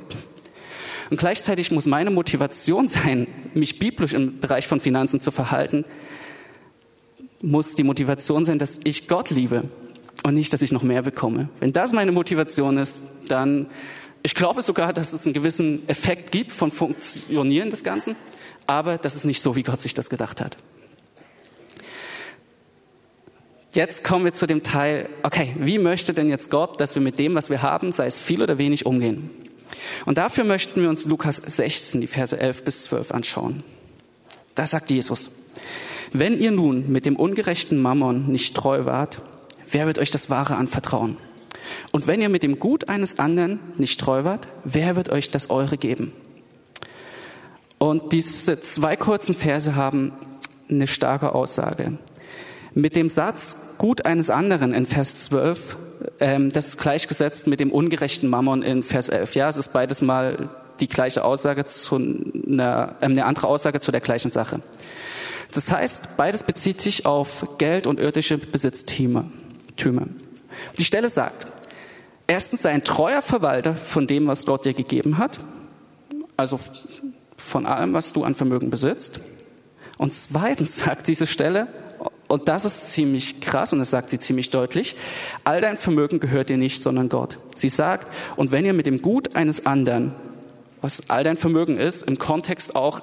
[1.09, 5.85] Und gleichzeitig muss meine Motivation sein, mich biblisch im Bereich von Finanzen zu verhalten,
[7.41, 9.63] muss die Motivation sein, dass ich Gott liebe
[10.23, 11.49] und nicht, dass ich noch mehr bekomme.
[11.59, 13.67] Wenn das meine Motivation ist, dann,
[14.21, 18.15] ich glaube sogar, dass es einen gewissen Effekt gibt von Funktionieren des Ganzen,
[18.65, 20.57] aber das ist nicht so, wie Gott sich das gedacht hat.
[23.73, 27.17] Jetzt kommen wir zu dem Teil, okay, wie möchte denn jetzt Gott, dass wir mit
[27.17, 29.31] dem, was wir haben, sei es viel oder wenig, umgehen?
[30.05, 33.63] Und dafür möchten wir uns Lukas 16, die Verse 11 bis 12 anschauen.
[34.53, 35.31] Da sagt Jesus,
[36.11, 39.23] wenn ihr nun mit dem ungerechten Mammon nicht treu wart,
[39.71, 41.17] wer wird euch das Wahre anvertrauen?
[41.91, 45.49] Und wenn ihr mit dem Gut eines anderen nicht treu wart, wer wird euch das
[45.49, 46.13] Eure geben?
[47.79, 50.13] Und diese zwei kurzen Verse haben
[50.69, 51.97] eine starke Aussage.
[52.75, 55.77] Mit dem Satz Gut eines anderen in Vers 12,
[56.19, 59.35] ähm, das ist gleichgesetzt mit dem ungerechten Mammon in Vers 11.
[59.35, 63.91] Ja, es ist beides mal die gleiche Aussage zu einer, äh, eine andere Aussage zu
[63.91, 64.61] der gleichen Sache.
[65.53, 69.25] Das heißt, beides bezieht sich auf Geld und irdische Besitztümer.
[70.77, 71.51] Die Stelle sagt,
[72.25, 75.39] erstens sei ein treuer Verwalter von dem, was Gott dir gegeben hat,
[76.37, 76.59] also
[77.37, 79.19] von allem, was du an Vermögen besitzt.
[79.97, 81.67] Und zweitens sagt diese Stelle,
[82.33, 84.95] und das ist ziemlich krass und das sagt sie ziemlich deutlich,
[85.43, 87.37] all dein Vermögen gehört dir nicht, sondern Gott.
[87.55, 90.13] Sie sagt, und wenn ihr mit dem Gut eines anderen
[90.83, 92.99] was all dein Vermögen ist, im Kontext auch,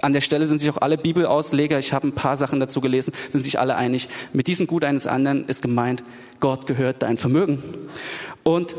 [0.00, 3.12] an der Stelle sind sich auch alle Bibelausleger, ich habe ein paar Sachen dazu gelesen,
[3.28, 6.02] sind sich alle einig, mit diesem Gut eines anderen ist gemeint,
[6.40, 7.62] Gott gehört dein Vermögen.
[8.42, 8.74] Und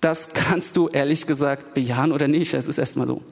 [0.00, 3.22] das kannst du ehrlich gesagt bejahen oder nicht, es ist erstmal so.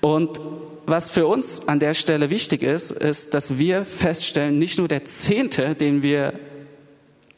[0.00, 0.40] Und
[0.86, 5.04] was für uns an der Stelle wichtig ist, ist, dass wir feststellen, nicht nur der
[5.04, 6.34] Zehnte, den wir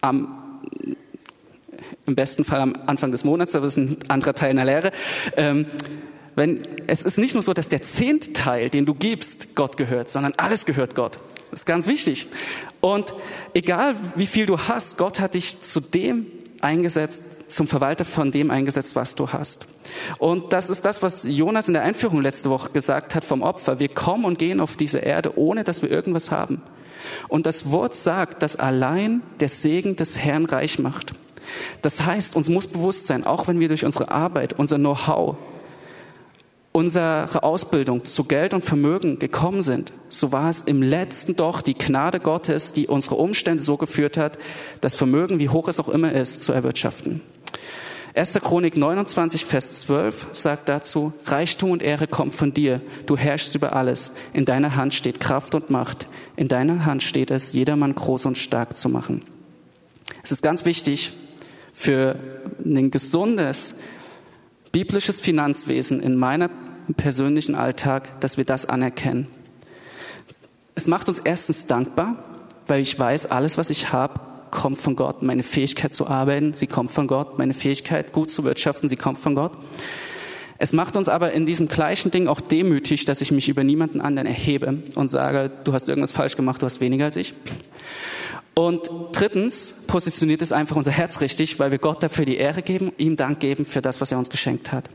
[0.00, 0.34] am
[2.06, 4.64] im besten Fall am Anfang des Monats, aber das ist ein anderer Teil in der
[4.64, 4.92] Lehre.
[5.37, 5.66] Ähm,
[6.34, 10.32] wenn, es ist nicht nur so, dass der Zehntteil, den du gibst, Gott gehört, sondern
[10.37, 11.18] alles gehört Gott.
[11.50, 12.26] Das ist ganz wichtig.
[12.80, 13.14] Und
[13.54, 16.26] egal wie viel du hast, Gott hat dich zu dem
[16.60, 19.66] eingesetzt, zum Verwalter von dem eingesetzt, was du hast.
[20.18, 23.78] Und das ist das, was Jonas in der Einführung letzte Woche gesagt hat vom Opfer.
[23.78, 26.62] Wir kommen und gehen auf diese Erde, ohne dass wir irgendwas haben.
[27.28, 31.14] Und das Wort sagt, dass allein der Segen des Herrn reich macht.
[31.82, 35.36] Das heißt, uns muss bewusst sein, auch wenn wir durch unsere Arbeit, unser Know-how,
[36.72, 41.76] unsere Ausbildung zu Geld und Vermögen gekommen sind, so war es im letzten doch die
[41.76, 44.38] Gnade Gottes, die unsere Umstände so geführt hat,
[44.81, 47.20] das Vermögen, wie hoch es auch immer ist, zu erwirtschaften.
[48.14, 48.35] 1.
[48.42, 52.81] Chronik 29, Vers 12 sagt dazu, Reichtum und Ehre kommt von dir.
[53.07, 54.12] Du herrschst über alles.
[54.33, 56.09] In deiner Hand steht Kraft und Macht.
[56.35, 59.24] In deiner Hand steht es, jedermann groß und stark zu machen.
[60.24, 61.12] Es ist ganz wichtig
[61.72, 62.16] für
[62.64, 63.76] ein gesundes,
[64.72, 66.50] biblisches Finanzwesen in meinem
[66.96, 69.26] persönlichen Alltag, dass wir das anerkennen.
[70.74, 72.24] Es macht uns erstens dankbar,
[72.66, 75.22] weil ich weiß, alles, was ich habe, kommt von Gott.
[75.22, 77.38] Meine Fähigkeit zu arbeiten, sie kommt von Gott.
[77.38, 79.52] Meine Fähigkeit, gut zu wirtschaften, sie kommt von Gott.
[80.59, 84.00] Es macht uns aber in diesem gleichen Ding auch demütig, dass ich mich über niemanden
[84.00, 87.33] anderen erhebe und sage, du hast irgendwas falsch gemacht, du hast weniger als ich.
[88.58, 92.90] Und drittens positioniert es einfach unser Herz richtig, weil wir Gott dafür die Ehre geben,
[92.98, 94.90] ihm Dank geben für das, was er uns geschenkt hat.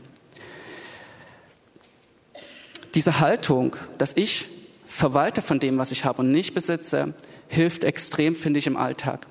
[2.94, 4.50] Diese Haltung, dass ich
[4.86, 7.14] verwalte von dem, was ich habe und nicht besitze,
[7.48, 9.26] hilft extrem, finde ich, im Alltag.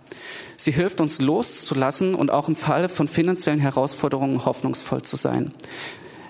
[0.58, 5.54] Sie hilft uns loszulassen und auch im Falle von finanziellen Herausforderungen hoffnungsvoll zu sein.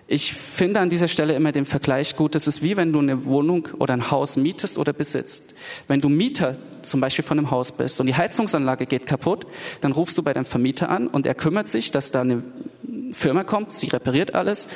[0.07, 2.35] Ich finde an dieser Stelle immer den Vergleich gut.
[2.35, 5.53] Das ist wie wenn du eine Wohnung oder ein Haus mietest oder besitzt.
[5.87, 9.47] Wenn du Mieter zum Beispiel von einem Haus bist und die Heizungsanlage geht kaputt,
[9.81, 12.43] dann rufst du bei deinem Vermieter an und er kümmert sich, dass da eine
[13.11, 14.67] Firma kommt, sie repariert alles,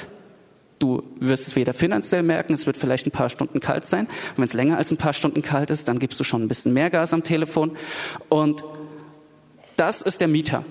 [0.79, 4.05] Du wirst es weder finanziell merken, es wird vielleicht ein paar Stunden kalt sein.
[4.05, 6.47] Und wenn es länger als ein paar Stunden kalt ist, dann gibst du schon ein
[6.47, 7.75] bisschen mehr Gas am Telefon.
[8.29, 8.63] Und
[9.75, 10.63] das ist der Mieter.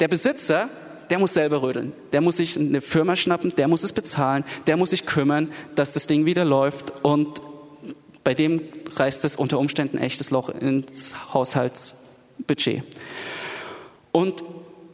[0.00, 0.68] Der Besitzer,
[1.10, 1.92] der muss selber rödeln.
[2.12, 5.92] Der muss sich eine Firma schnappen, der muss es bezahlen, der muss sich kümmern, dass
[5.92, 6.92] das Ding wieder läuft.
[7.04, 7.40] Und
[8.24, 8.62] bei dem
[8.94, 12.82] reißt es unter Umständen ein echtes Loch ins Haushaltsbudget.
[14.12, 14.44] Und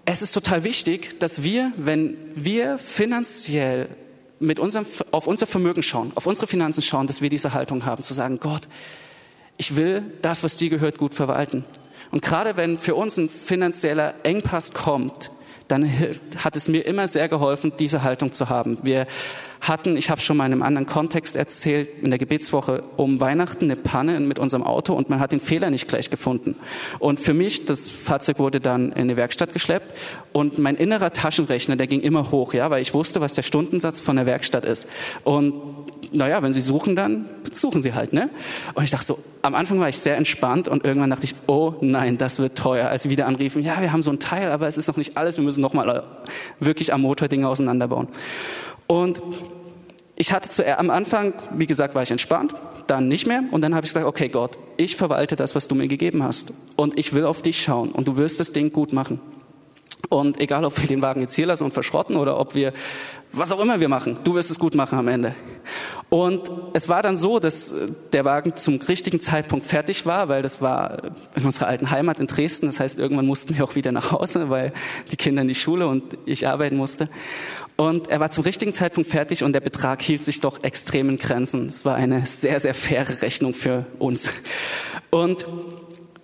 [0.05, 3.89] es ist total wichtig, dass wir, wenn wir finanziell
[4.41, 8.03] mit unserem, auf unser Vermögen schauen, auf unsere Finanzen schauen, dass wir diese Haltung haben,
[8.03, 8.69] zu sagen, Gott,
[9.57, 11.65] ich will das, was dir gehört, gut verwalten.
[12.11, 15.31] Und gerade wenn für uns ein finanzieller Engpass kommt,
[15.67, 15.91] dann
[16.43, 18.79] hat es mir immer sehr geholfen, diese Haltung zu haben.
[18.83, 19.07] Wir
[19.61, 23.65] hatten, ich habe schon mal in einem anderen Kontext erzählt, in der Gebetswoche um Weihnachten
[23.65, 26.57] eine Panne mit unserem Auto und man hat den Fehler nicht gleich gefunden.
[26.99, 29.97] Und für mich, das Fahrzeug wurde dann in eine Werkstatt geschleppt
[30.33, 34.01] und mein innerer Taschenrechner, der ging immer hoch, ja, weil ich wusste, was der Stundensatz
[34.01, 34.87] von der Werkstatt ist.
[35.25, 35.55] Und
[36.13, 38.31] naja, wenn Sie suchen, dann suchen Sie halt, ne?
[38.75, 41.75] Und ich dachte so, am Anfang war ich sehr entspannt und irgendwann dachte ich, oh
[41.81, 42.89] nein, das wird teuer.
[42.89, 45.17] Als sie wieder anriefen, ja, wir haben so ein Teil, aber es ist noch nicht
[45.17, 46.05] alles, wir müssen nochmal
[46.61, 48.09] wirklich am Motor Dinge auseinanderbauen.
[48.89, 49.23] Und
[50.17, 52.55] ich hatte zuerst, am Anfang, wie gesagt, war ich entspannt,
[52.89, 53.45] dann nicht mehr.
[53.53, 56.53] Und dann habe ich gesagt, okay Gott, ich verwalte das, was du mir gegeben hast.
[56.75, 59.21] Und ich will auf dich schauen und du wirst das Ding gut machen.
[60.09, 62.73] Und egal, ob wir den Wagen jetzt hier lassen und verschrotten oder ob wir,
[63.31, 65.35] was auch immer wir machen, du wirst es gut machen am Ende.
[66.11, 67.75] Und es war dann so, dass
[68.13, 71.03] der Wagen zum richtigen Zeitpunkt fertig war, weil das war
[71.35, 72.67] in unserer alten Heimat in Dresden.
[72.67, 74.73] Das heißt, irgendwann mussten wir auch wieder nach Hause, weil
[75.11, 77.11] die Kinder in die Schule und ich arbeiten musste.
[77.77, 81.19] Und er war zum richtigen Zeitpunkt fertig und der Betrag hielt sich doch extrem in
[81.19, 81.67] Grenzen.
[81.67, 84.31] Es war eine sehr, sehr faire Rechnung für uns.
[85.11, 85.47] Und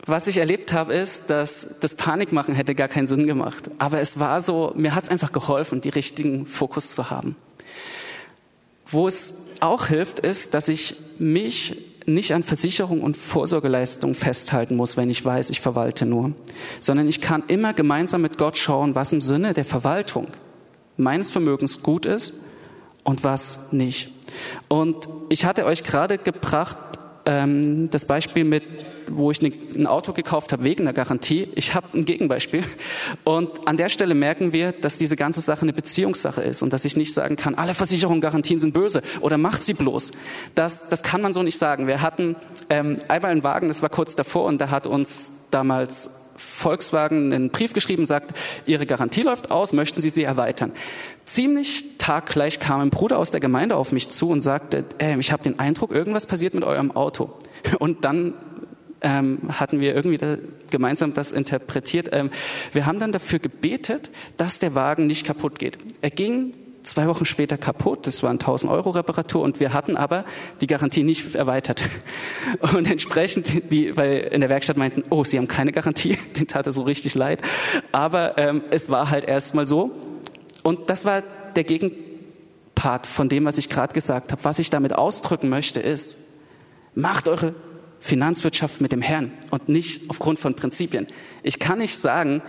[0.06, 3.70] was ich erlebt habe, ist, dass das Panikmachen hätte gar keinen Sinn gemacht.
[3.78, 7.36] Aber es war so, mir hat es einfach geholfen, die richtigen Fokus zu haben.
[8.90, 14.96] Wo es auch hilft, ist, dass ich mich nicht an Versicherung und Vorsorgeleistung festhalten muss,
[14.96, 16.32] wenn ich weiß, ich verwalte nur,
[16.80, 20.28] sondern ich kann immer gemeinsam mit Gott schauen, was im Sinne der Verwaltung
[20.96, 22.34] meines Vermögens gut ist
[23.04, 24.12] und was nicht.
[24.68, 26.76] Und ich hatte euch gerade gebracht
[27.26, 28.64] ähm, das Beispiel mit,
[29.08, 31.48] wo ich ein Auto gekauft habe wegen der Garantie.
[31.54, 32.64] Ich habe ein Gegenbeispiel.
[33.24, 36.84] Und an der Stelle merken wir, dass diese ganze Sache eine Beziehungssache ist und dass
[36.84, 40.12] ich nicht sagen kann, alle Versicherungen, Garantien sind böse oder macht sie bloß.
[40.54, 41.86] Das, das kann man so nicht sagen.
[41.86, 42.36] Wir hatten
[42.70, 47.50] ähm, einmal einen Wagen, das war kurz davor und da hat uns damals Volkswagen einen
[47.50, 50.72] Brief geschrieben, sagt, Ihre Garantie läuft aus, möchten Sie sie erweitern?
[51.24, 55.32] Ziemlich taggleich kam ein Bruder aus der Gemeinde auf mich zu und sagte, äh, ich
[55.32, 57.38] habe den Eindruck, irgendwas passiert mit eurem Auto.
[57.78, 58.34] Und dann
[59.00, 60.36] ähm, hatten wir irgendwie da
[60.70, 62.08] gemeinsam das interpretiert.
[62.12, 62.30] Ähm,
[62.72, 65.78] wir haben dann dafür gebetet, dass der Wagen nicht kaputt geht.
[66.00, 66.52] Er ging
[66.84, 68.06] zwei Wochen später kaputt.
[68.06, 70.24] Das war ein 1000 Euro Reparatur und wir hatten aber
[70.60, 71.82] die Garantie nicht erweitert.
[72.74, 76.66] Und entsprechend, die, weil in der Werkstatt meinten, oh, sie haben keine Garantie, den tat
[76.66, 77.40] er so richtig leid.
[77.92, 79.90] Aber ähm, es war halt erstmal so.
[80.62, 81.22] Und das war
[81.56, 84.44] der Gegenpart von dem, was ich gerade gesagt habe.
[84.44, 86.18] Was ich damit ausdrücken möchte, ist,
[86.94, 87.54] macht eure
[88.00, 91.06] Finanzwirtschaft mit dem Herrn und nicht aufgrund von Prinzipien.
[91.42, 92.42] Ich kann nicht sagen,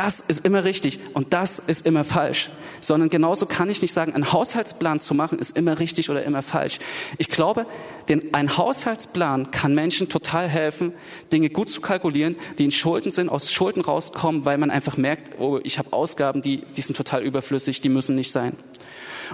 [0.00, 2.48] das ist immer richtig und das ist immer falsch,
[2.80, 6.40] sondern genauso kann ich nicht sagen, einen Haushaltsplan zu machen ist immer richtig oder immer
[6.40, 6.78] falsch.
[7.18, 7.66] Ich glaube,
[8.08, 10.94] denn ein Haushaltsplan kann Menschen total helfen,
[11.34, 15.38] Dinge gut zu kalkulieren, die in Schulden sind, aus Schulden rauskommen, weil man einfach merkt,
[15.38, 18.56] oh, ich habe Ausgaben, die, die sind total überflüssig, die müssen nicht sein.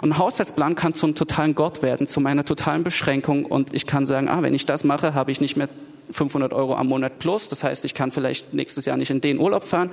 [0.03, 4.05] Und ein Haushaltsplan kann zum totalen Gott werden, zu meiner totalen Beschränkung und ich kann
[4.05, 5.69] sagen, ah, wenn ich das mache, habe ich nicht mehr
[6.11, 7.49] 500 Euro am Monat plus.
[7.49, 9.91] Das heißt, ich kann vielleicht nächstes Jahr nicht in den Urlaub fahren.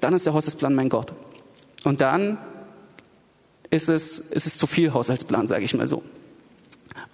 [0.00, 1.12] Dann ist der Haushaltsplan mein Gott.
[1.84, 2.38] Und dann
[3.70, 6.02] ist es, ist es zu viel Haushaltsplan, sage ich mal so.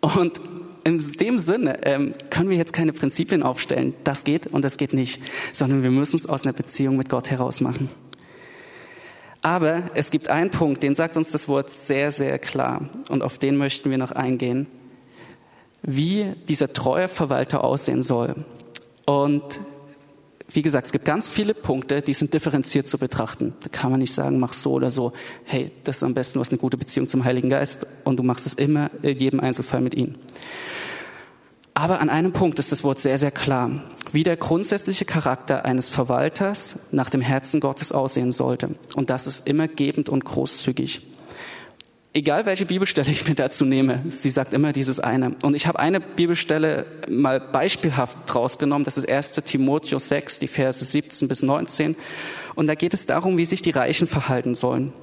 [0.01, 0.41] Und
[0.85, 4.93] in dem Sinne ähm, können wir jetzt keine Prinzipien aufstellen, das geht und das geht
[4.93, 5.21] nicht,
[5.53, 7.91] sondern wir müssen es aus einer Beziehung mit Gott heraus machen.
[9.43, 13.39] Aber es gibt einen Punkt, den sagt uns das Wort sehr, sehr klar und auf
[13.39, 14.67] den möchten wir noch eingehen
[15.87, 18.35] wie dieser treue Verwalter aussehen soll.
[19.07, 19.61] Und
[20.49, 23.55] wie gesagt, es gibt ganz viele Punkte, die sind differenziert zu betrachten.
[23.61, 25.13] Da kann man nicht sagen, mach so oder so.
[25.45, 28.23] Hey, das ist am besten, du hast eine gute Beziehung zum Heiligen Geist und du
[28.23, 30.15] machst es immer in jedem Einzelfall mit ihm.
[31.75, 35.91] Aber an einem Punkt ist das Wort sehr, sehr klar, wie der grundsätzliche Charakter eines
[35.91, 38.77] Verwalters nach dem Herzen Gottes aussehen sollte.
[38.95, 41.07] Und das ist immer gebend und großzügig
[42.17, 45.37] egal welche Bibelstelle ich mir dazu nehme, sie sagt immer dieses eine.
[45.43, 49.35] Und ich habe eine Bibelstelle mal beispielhaft rausgenommen, das ist 1.
[49.45, 51.95] Timotheus 6, die Verse 17 bis 19.
[52.55, 54.95] Und da geht es darum, wie sich die Reichen verhalten sollen.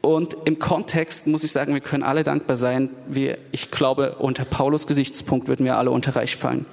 [0.00, 2.90] Und im Kontext muss ich sagen, wir können alle dankbar sein.
[3.08, 6.64] Wir, ich glaube, unter Paulus Gesichtspunkt würden wir alle unter Reich fallen.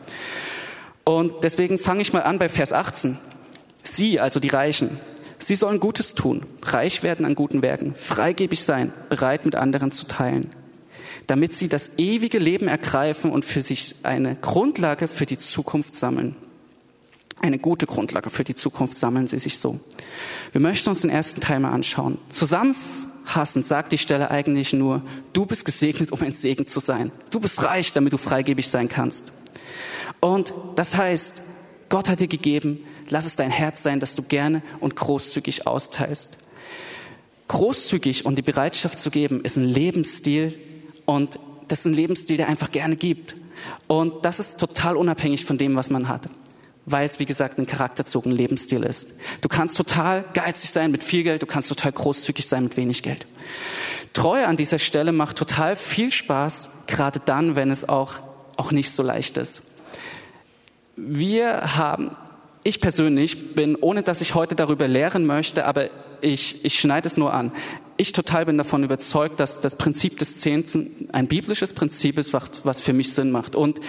[1.03, 3.17] Und deswegen fange ich mal an bei Vers 18.
[3.83, 4.99] Sie, also die Reichen,
[5.41, 10.05] Sie sollen Gutes tun, reich werden an guten Werken, freigebig sein, bereit mit anderen zu
[10.05, 10.51] teilen,
[11.25, 16.35] damit sie das ewige Leben ergreifen und für sich eine Grundlage für die Zukunft sammeln.
[17.39, 19.79] Eine gute Grundlage für die Zukunft sammeln sie sich so.
[20.51, 22.19] Wir möchten uns den ersten Teil mal anschauen.
[22.29, 25.01] Zusammenfassend sagt die Stelle eigentlich nur,
[25.33, 27.11] du bist gesegnet, um ein Segen zu sein.
[27.31, 29.31] Du bist reich, damit du freigebig sein kannst.
[30.19, 31.41] Und das heißt,
[31.89, 36.37] Gott hat dir gegeben, lass es dein Herz sein, dass du gerne und großzügig austeilst.
[37.47, 40.57] Großzügig und die Bereitschaft zu geben ist ein Lebensstil
[41.05, 43.35] und das ist ein Lebensstil, der einfach gerne gibt.
[43.87, 46.29] Und das ist total unabhängig von dem, was man hat.
[46.85, 49.09] Weil es, wie gesagt, ein Charakterzug, ein Lebensstil ist.
[49.41, 53.03] Du kannst total geizig sein mit viel Geld, du kannst total großzügig sein mit wenig
[53.03, 53.27] Geld.
[54.13, 58.13] Treue an dieser Stelle macht total viel Spaß, gerade dann, wenn es auch,
[58.57, 59.61] auch nicht so leicht ist.
[60.95, 62.11] Wir haben
[62.63, 65.89] ich persönlich bin, ohne dass ich heute darüber lehren möchte, aber
[66.21, 67.51] ich, ich schneide es nur an.
[67.97, 72.81] Ich total bin davon überzeugt, dass das Prinzip des Zehnten ein biblisches Prinzip ist, was
[72.81, 73.55] für mich Sinn macht.
[73.55, 73.79] Und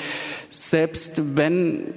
[0.50, 1.94] selbst wenn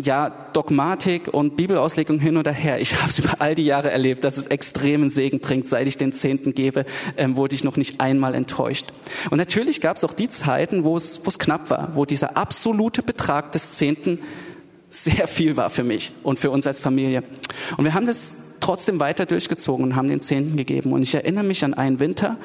[0.00, 4.22] ja Dogmatik und Bibelauslegung hin oder her, ich habe es über all die Jahre erlebt,
[4.22, 6.84] dass es extremen Segen bringt, seit ich den Zehnten gebe,
[7.16, 8.92] ähm, wurde ich noch nicht einmal enttäuscht.
[9.30, 13.50] Und natürlich gab es auch die Zeiten, wo es, knapp war, wo dieser absolute Betrag
[13.52, 14.20] des Zehnten
[14.90, 17.22] sehr viel war für mich und für uns als Familie.
[17.76, 20.92] Und wir haben das trotzdem weiter durchgezogen und haben den Zehnten gegeben.
[20.92, 22.36] Und ich erinnere mich an einen Winter,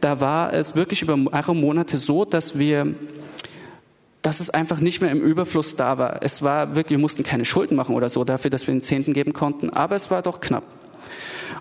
[0.00, 2.94] da war es wirklich über mehrere Monate so, dass wir
[4.22, 6.22] dass es einfach nicht mehr im Überfluss da war.
[6.22, 9.14] Es war wirklich, wir mussten keine Schulden machen oder so dafür, dass wir den Zehnten
[9.14, 10.64] geben konnten, aber es war doch knapp.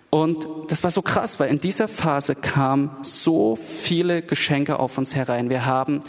[0.10, 5.16] Und das war so krass, weil in dieser Phase kamen so viele Geschenke auf uns
[5.16, 5.50] herein.
[5.50, 6.02] Wir haben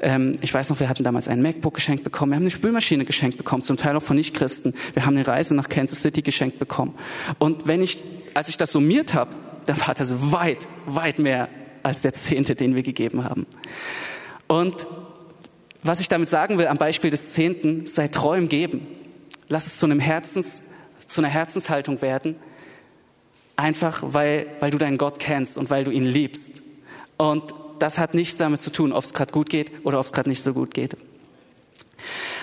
[0.00, 3.04] ähm, ich weiß noch, wir hatten damals ein MacBook geschenkt bekommen, wir haben eine Spülmaschine
[3.04, 4.74] geschenkt bekommen, zum Teil auch von Nichtchristen.
[4.94, 6.94] Wir haben eine Reise nach Kansas City geschenkt bekommen.
[7.38, 7.98] Und wenn ich,
[8.34, 9.30] als ich das summiert habe,
[9.66, 11.48] dann war das weit, weit mehr
[11.82, 13.46] als der Zehnte, den wir gegeben haben.
[14.46, 14.86] Und
[15.82, 18.86] was ich damit sagen will, am Beispiel des Zehnten, sei treu im Geben.
[19.48, 20.62] Lass es zu einem Herzens,
[21.06, 22.36] zu einer Herzenshaltung werden.
[23.56, 26.62] Einfach, weil, weil du deinen Gott kennst und weil du ihn liebst.
[27.16, 30.12] Und das hat nichts damit zu tun, ob es gerade gut geht oder ob es
[30.12, 30.96] gerade nicht so gut geht.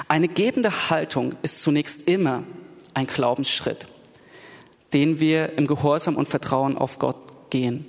[0.07, 2.43] Eine gebende Haltung ist zunächst immer
[2.93, 3.87] ein Glaubensschritt,
[4.93, 7.17] den wir im Gehorsam und Vertrauen auf Gott
[7.49, 7.85] gehen.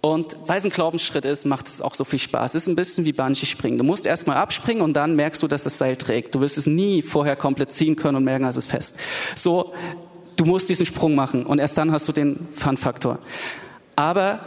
[0.00, 2.54] Und weil es ein Glaubensschritt ist, macht es auch so viel Spaß.
[2.54, 3.78] Es ist ein bisschen wie Bungee-Springen.
[3.78, 6.34] Du musst erstmal abspringen und dann merkst du, dass das Seil trägt.
[6.34, 8.96] Du wirst es nie vorher komplett ziehen können und merken, es ist fest.
[9.34, 9.72] So,
[10.36, 13.18] du musst diesen Sprung machen und erst dann hast du den Fun-Faktor.
[13.96, 14.40] Aber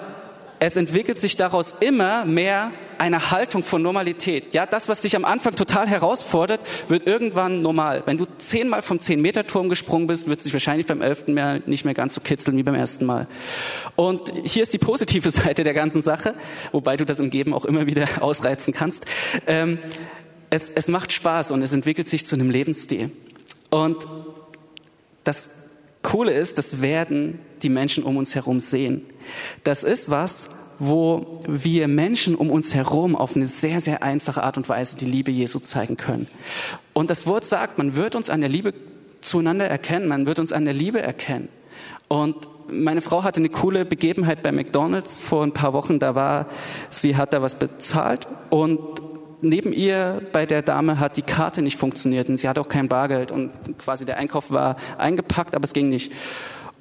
[0.60, 4.54] es entwickelt sich daraus immer mehr eine Haltung von Normalität.
[4.54, 8.04] Ja, das, was dich am Anfang total herausfordert, wird irgendwann normal.
[8.06, 11.86] Wenn du zehnmal vom Zehn-Meter-Turm gesprungen bist, wird es dich wahrscheinlich beim elften Mal nicht
[11.86, 13.28] mehr ganz so kitzeln wie beim ersten Mal.
[13.96, 16.36] Und hier ist die positive Seite der ganzen Sache,
[16.74, 19.06] wobei du das im Geben auch immer wieder ausreizen kannst.
[19.48, 19.80] Ähm,
[20.50, 23.12] es, es macht Spaß und es entwickelt sich zu einem Lebensstil.
[23.70, 24.08] Und
[25.24, 25.52] das
[26.02, 29.06] Coole ist, das werden die Menschen um uns herum sehen.
[29.64, 34.58] Das ist was, wo wir Menschen um uns herum auf eine sehr, sehr einfache Art
[34.58, 36.28] und Weise die Liebe Jesu zeigen können.
[36.94, 38.74] Und das Wort sagt, man wird uns an der Liebe
[39.22, 41.50] zueinander erkennen, man wird uns an der Liebe erkennen.
[42.08, 42.36] Und
[42.72, 46.00] meine Frau hatte eine coole Begebenheit bei McDonald's vor ein paar Wochen.
[46.00, 46.48] Da war,
[46.90, 48.80] sie hat da was bezahlt und
[49.42, 52.88] neben ihr bei der Dame hat die Karte nicht funktioniert und sie hat auch kein
[52.88, 56.12] Bargeld und quasi der Einkauf war eingepackt, aber es ging nicht.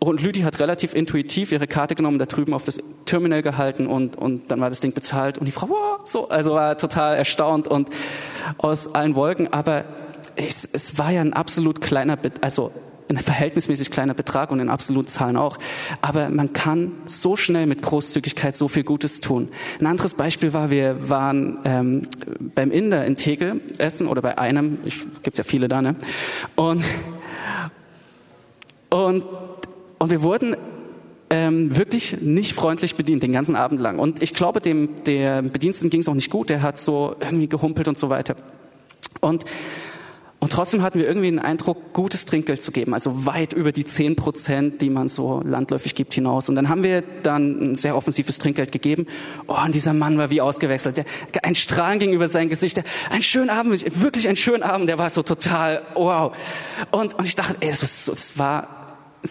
[0.01, 4.17] Und Lüdi hat relativ intuitiv ihre Karte genommen, da drüben auf das Terminal gehalten und,
[4.17, 7.67] und dann war das Ding bezahlt und die Frau, wow, so, also war total erstaunt
[7.67, 7.89] und
[8.59, 9.85] aus allen Wolken, aber
[10.37, 12.71] es, es war ja ein absolut kleiner, also
[13.09, 15.57] ein verhältnismäßig kleiner Betrag und in absoluten Zahlen auch.
[16.03, 19.49] Aber man kann so schnell mit Großzügigkeit so viel Gutes tun.
[19.81, 22.03] Ein anderes Beispiel war, wir waren ähm,
[22.55, 25.97] beim Inder in Tegel essen oder bei einem, ich gibt's ja viele da, ne?
[26.55, 26.85] Und
[28.91, 29.25] und
[29.99, 30.57] und wir wurden
[31.31, 33.99] ähm, wirklich nicht freundlich bedient den ganzen Abend lang.
[33.99, 36.49] Und ich glaube, dem der Bediensteten ging es auch nicht gut.
[36.49, 38.37] Der hat so irgendwie gehumpelt und so weiter.
[39.21, 39.45] Und
[40.41, 43.85] und trotzdem hatten wir irgendwie den Eindruck, gutes Trinkgeld zu geben, also weit über die
[43.85, 46.49] zehn Prozent, die man so landläufig gibt, hinaus.
[46.49, 49.07] Und dann haben wir dann ein sehr offensives Trinkgeld gegeben.
[49.49, 50.99] Oh, und dieser Mann war wie ausgewechselt.
[50.99, 51.05] Der,
[51.43, 52.77] ein Strahlen ging über sein Gesicht.
[52.77, 54.89] Der, ein schöner Abend, wirklich ein schöner Abend.
[54.89, 56.33] Der war so total, wow.
[56.93, 58.78] Und, und ich dachte, ey, das war, das war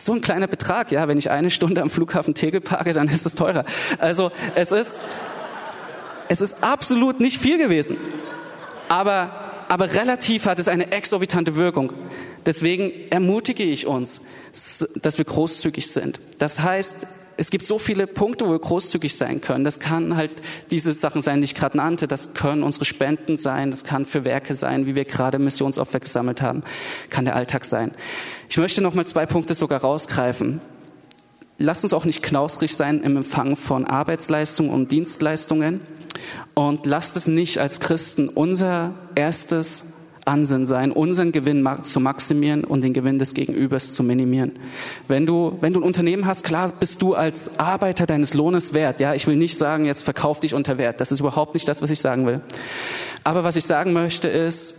[0.06, 0.91] so ein kleiner Betrag.
[0.91, 3.66] Ja, wenn ich eine Stunde am Flughafen Tegel parke, dann ist es teurer.
[4.00, 5.00] Also es ist,
[6.30, 7.98] es ist absolut nicht viel gewesen.
[8.89, 11.91] Aber aber relativ hat es eine exorbitante Wirkung.
[12.45, 14.22] Deswegen ermutige ich uns,
[15.02, 16.20] dass wir großzügig sind.
[16.38, 17.06] Das heißt,
[17.38, 19.63] es gibt so viele Punkte, wo wir großzügig sein können.
[19.63, 20.31] Das kann halt
[20.71, 22.07] diese Sachen sein, die ich gerade nannte.
[22.07, 23.69] Das können unsere Spenden sein.
[23.69, 26.63] Das kann für Werke sein, wie wir gerade Missionsopfer gesammelt haben.
[27.09, 27.91] Kann der Alltag sein.
[28.49, 30.61] Ich möchte noch mal zwei Punkte sogar rausgreifen.
[31.59, 35.81] Lasst uns auch nicht knausrig sein im Empfang von Arbeitsleistungen und Dienstleistungen.
[36.55, 39.85] Und lasst es nicht als Christen unser erstes
[40.28, 44.53] Ansinnen sein, unseren Gewinn zu maximieren und den Gewinn des Gegenübers zu minimieren.
[45.07, 48.99] Wenn du, wenn du ein Unternehmen hast, klar bist du als Arbeiter deines Lohnes wert.
[48.99, 51.01] Ja, ich will nicht sagen, jetzt verkauf dich unter Wert.
[51.01, 52.41] Das ist überhaupt nicht das, was ich sagen will.
[53.23, 54.75] Aber was ich sagen möchte ist,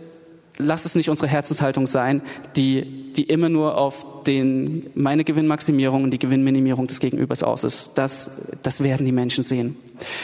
[0.57, 2.21] lass es nicht unsere Herzenshaltung sein,
[2.55, 7.91] die, die immer nur auf den, meine Gewinnmaximierung und die Gewinnminimierung des Gegenübers aus ist.
[7.95, 8.31] Das,
[8.61, 9.77] das werden die Menschen sehen.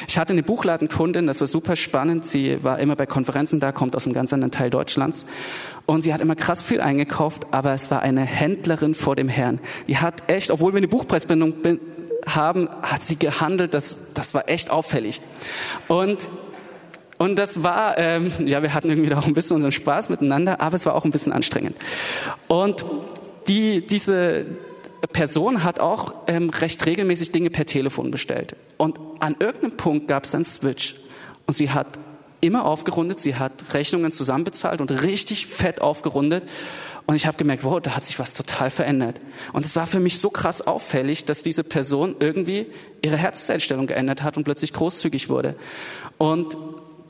[0.07, 2.25] Ich hatte eine Buchladenkundin, das war super spannend.
[2.25, 5.25] Sie war immer bei Konferenzen da, kommt aus einem ganz anderen Teil Deutschlands.
[5.85, 9.59] Und sie hat immer krass viel eingekauft, aber es war eine Händlerin vor dem Herrn.
[9.87, 11.53] Die hat echt, obwohl wir eine Buchpreisbindung
[12.27, 13.73] haben, hat sie gehandelt.
[13.73, 15.21] Das, das war echt auffällig.
[15.87, 16.29] Und
[17.17, 20.75] und das war, ähm, ja, wir hatten irgendwie auch ein bisschen unseren Spaß miteinander, aber
[20.75, 21.77] es war auch ein bisschen anstrengend.
[22.47, 22.83] Und
[23.47, 24.45] die, diese
[25.13, 28.55] Person hat auch ähm, recht regelmäßig Dinge per Telefon bestellt.
[28.77, 30.95] Und an irgendeinem Punkt gab es dann Switch.
[31.47, 31.99] Und sie hat
[32.41, 36.43] immer aufgerundet, sie hat Rechnungen zusammenbezahlt und richtig fett aufgerundet.
[37.07, 39.19] Und ich habe gemerkt, wow, da hat sich was total verändert.
[39.51, 42.67] Und es war für mich so krass auffällig, dass diese Person irgendwie
[43.01, 45.55] ihre Herzenseinstellung geändert hat und plötzlich großzügig wurde.
[46.19, 46.55] Und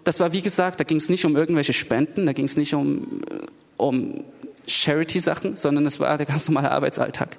[0.05, 2.73] das war, wie gesagt, da ging es nicht um irgendwelche Spenden, da ging es nicht
[2.73, 3.21] um,
[3.75, 4.23] um
[4.67, 7.37] Charity-Sachen, sondern es war der ganz normale Arbeitsalltag.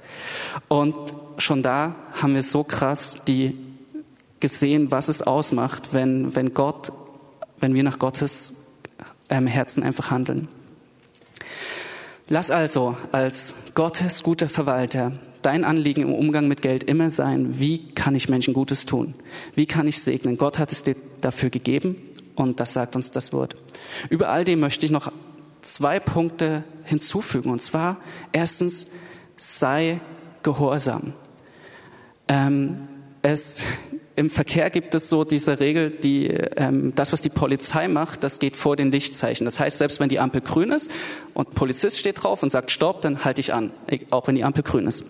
[0.69, 0.95] Und
[1.39, 3.66] schon da haben wir so krass die
[4.53, 6.93] gesehen, was es ausmacht, wenn, wenn Gott,
[7.59, 8.55] wenn wir nach Gottes
[9.29, 10.49] ähm, Herzen einfach handeln.
[12.29, 17.93] Lass also als Gottes guter Verwalter dein Anliegen im Umgang mit Geld immer sein, wie
[17.95, 19.15] kann ich Menschen Gutes tun?
[19.55, 20.39] Wie kann ich segnen?
[20.39, 21.97] Gott hat es dir dafür gegeben
[22.35, 23.57] und das sagt uns das Wort.
[24.11, 25.13] Über all dem möchte ich noch
[25.63, 27.51] zwei Punkte hinzufügen.
[27.51, 27.99] Und zwar,
[28.33, 28.87] erstens,
[29.37, 30.01] sei
[30.43, 31.13] gehorsam.
[32.29, 32.89] Ähm,
[33.27, 33.61] es,
[34.15, 38.39] Im Verkehr gibt es so diese Regel, die, ähm, das, was die Polizei macht, das
[38.39, 39.45] geht vor den Lichtzeichen.
[39.45, 40.91] Das heißt, selbst wenn die Ampel grün ist
[41.35, 43.73] und Polizist steht drauf und sagt Stopp, dann halte ich an,
[44.11, 45.05] auch wenn die Ampel grün ist.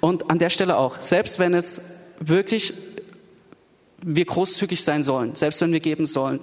[0.00, 1.80] Und an der Stelle auch, selbst wenn es
[2.20, 2.74] wirklich
[4.02, 6.40] wir großzügig sein sollen, selbst wenn wir geben sollen,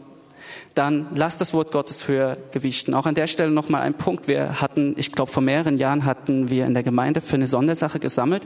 [0.73, 2.95] dann lass das Wort Gottes höher gewichten.
[2.95, 4.27] Auch an der Stelle nochmal ein Punkt.
[4.27, 7.99] Wir hatten, ich glaube, vor mehreren Jahren hatten wir in der Gemeinde für eine Sondersache
[7.99, 8.43] gesammelt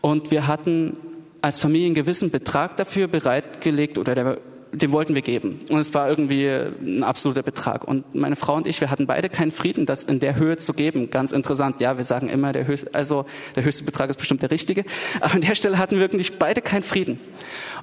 [0.00, 0.96] und wir hatten
[1.42, 4.38] als Familie einen gewissen Betrag dafür bereitgelegt oder der
[4.72, 5.60] den wollten wir geben.
[5.68, 7.86] Und es war irgendwie ein absoluter Betrag.
[7.86, 10.72] Und meine Frau und ich, wir hatten beide keinen Frieden, das in der Höhe zu
[10.72, 11.10] geben.
[11.10, 11.80] Ganz interessant.
[11.80, 14.84] Ja, wir sagen immer, der höchste, also der höchste Betrag ist bestimmt der richtige.
[15.20, 17.20] Aber an der Stelle hatten wir wirklich beide keinen Frieden.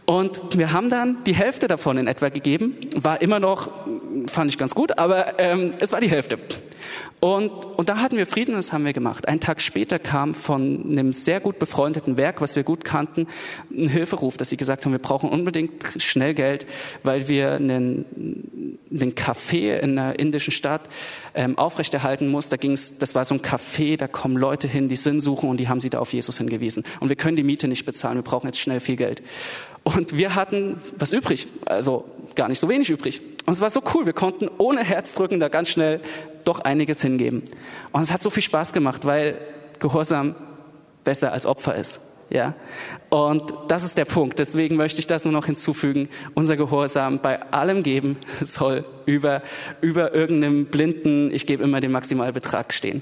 [0.05, 2.76] Und wir haben dann die Hälfte davon in etwa gegeben.
[2.95, 3.70] War immer noch,
[4.26, 6.39] fand ich ganz gut, aber ähm, es war die Hälfte.
[7.20, 9.28] Und, und da hatten wir Frieden und das haben wir gemacht.
[9.28, 13.28] Einen Tag später kam von einem sehr gut befreundeten Werk, was wir gut kannten,
[13.72, 16.66] ein Hilferuf, dass sie gesagt haben, wir brauchen unbedingt schnell Geld,
[17.04, 20.90] weil wir einen, einen Café in einer indischen Stadt
[21.36, 22.50] ähm, aufrechterhalten muss.
[22.50, 25.58] Da ging's, das war so ein Café, da kommen Leute hin, die Sinn suchen und
[25.60, 26.84] die haben sie da auf Jesus hingewiesen.
[27.00, 29.22] Und wir können die Miete nicht bezahlen, wir brauchen jetzt schnell viel Geld.
[29.84, 33.22] Und wir hatten was übrig, also gar nicht so wenig übrig.
[33.46, 36.02] Und es war so cool, wir konnten ohne Herzdrücken da ganz schnell
[36.50, 37.43] doch einiges hingeben.
[37.91, 39.38] Und es hat so viel Spaß gemacht, weil
[39.80, 40.36] Gehorsam
[41.04, 42.02] besser als Opfer ist.
[42.32, 42.54] Ja,
[43.10, 44.38] und das ist der Punkt.
[44.38, 46.10] Deswegen möchte ich das nur noch hinzufügen.
[46.36, 49.41] Unser Gehorsam bei allem Geben soll über,
[49.82, 53.02] über irgendeinem blinden, ich gebe immer den Maximalbetrag stehen.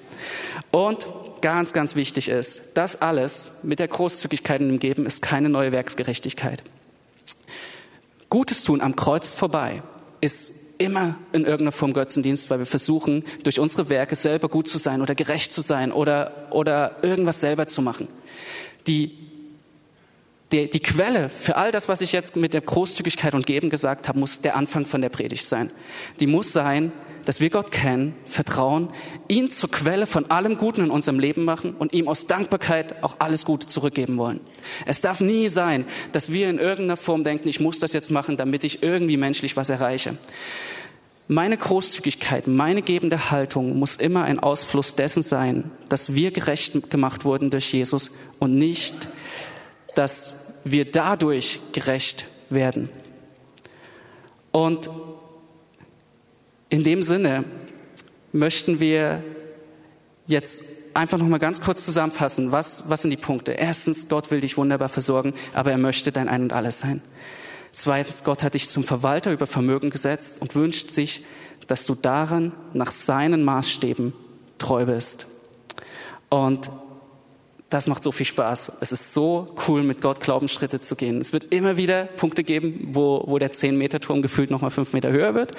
[0.72, 1.08] Und
[1.41, 6.64] ganz, ganz wichtig ist, das alles mit der Großzügigkeit dem Geben ist keine neue Werksgerechtigkeit.
[8.30, 9.82] Gutes tun am Kreuz vorbei
[10.22, 14.78] ist immer in irgendeiner Form Götzendienst, weil wir versuchen, durch unsere Werke selber gut zu
[14.78, 18.08] sein oder gerecht zu sein oder, oder irgendwas selber zu machen.
[18.88, 19.18] Die,
[20.52, 24.08] die, die Quelle für all das, was ich jetzt mit der Großzügigkeit und Geben gesagt
[24.08, 25.72] habe, muss der Anfang von der Predigt sein.
[26.20, 26.92] Die muss sein,
[27.28, 28.88] dass wir Gott kennen, vertrauen,
[29.28, 33.18] ihn zur Quelle von allem Guten in unserem Leben machen und ihm aus Dankbarkeit auch
[33.20, 34.40] alles Gute zurückgeben wollen.
[34.86, 38.38] Es darf nie sein, dass wir in irgendeiner Form denken, ich muss das jetzt machen,
[38.38, 40.18] damit ich irgendwie menschlich was erreiche.
[41.28, 47.26] Meine Großzügigkeit, meine gebende Haltung muss immer ein Ausfluss dessen sein, dass wir gerecht gemacht
[47.26, 48.96] wurden durch Jesus und nicht,
[49.96, 52.88] dass wir dadurch gerecht werden.
[54.54, 54.90] Und
[56.70, 57.43] in dem Sinne
[58.32, 59.24] möchten wir
[60.26, 60.63] jetzt
[60.93, 62.51] einfach noch mal ganz kurz zusammenfassen.
[62.51, 63.53] Was, was sind die Punkte?
[63.53, 67.01] Erstens, Gott will dich wunderbar versorgen, aber er möchte dein Ein und Alles sein.
[67.72, 71.24] Zweitens, Gott hat dich zum Verwalter über Vermögen gesetzt und wünscht sich,
[71.68, 74.13] dass du daran nach seinen Maßstäben
[74.57, 75.28] treu bist.
[76.30, 76.72] Und
[77.70, 78.72] das macht so viel Spaß.
[78.80, 81.20] Es ist so cool, mit Gott Glaubensschritte zu gehen.
[81.20, 85.36] Es wird immer wieder Punkte geben, wo, wo der 10-Meter-Turm gefühlt nochmal fünf Meter höher
[85.36, 85.51] wird.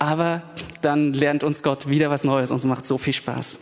[0.00, 0.42] Aber
[0.82, 3.60] dann lernt uns Gott wieder was Neues und es macht so viel Spaß.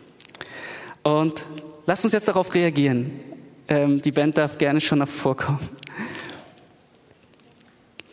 [1.02, 1.44] Und
[1.84, 3.20] lasst uns jetzt darauf reagieren.
[3.68, 5.60] Ähm, die Band darf gerne schon noch vorkommen.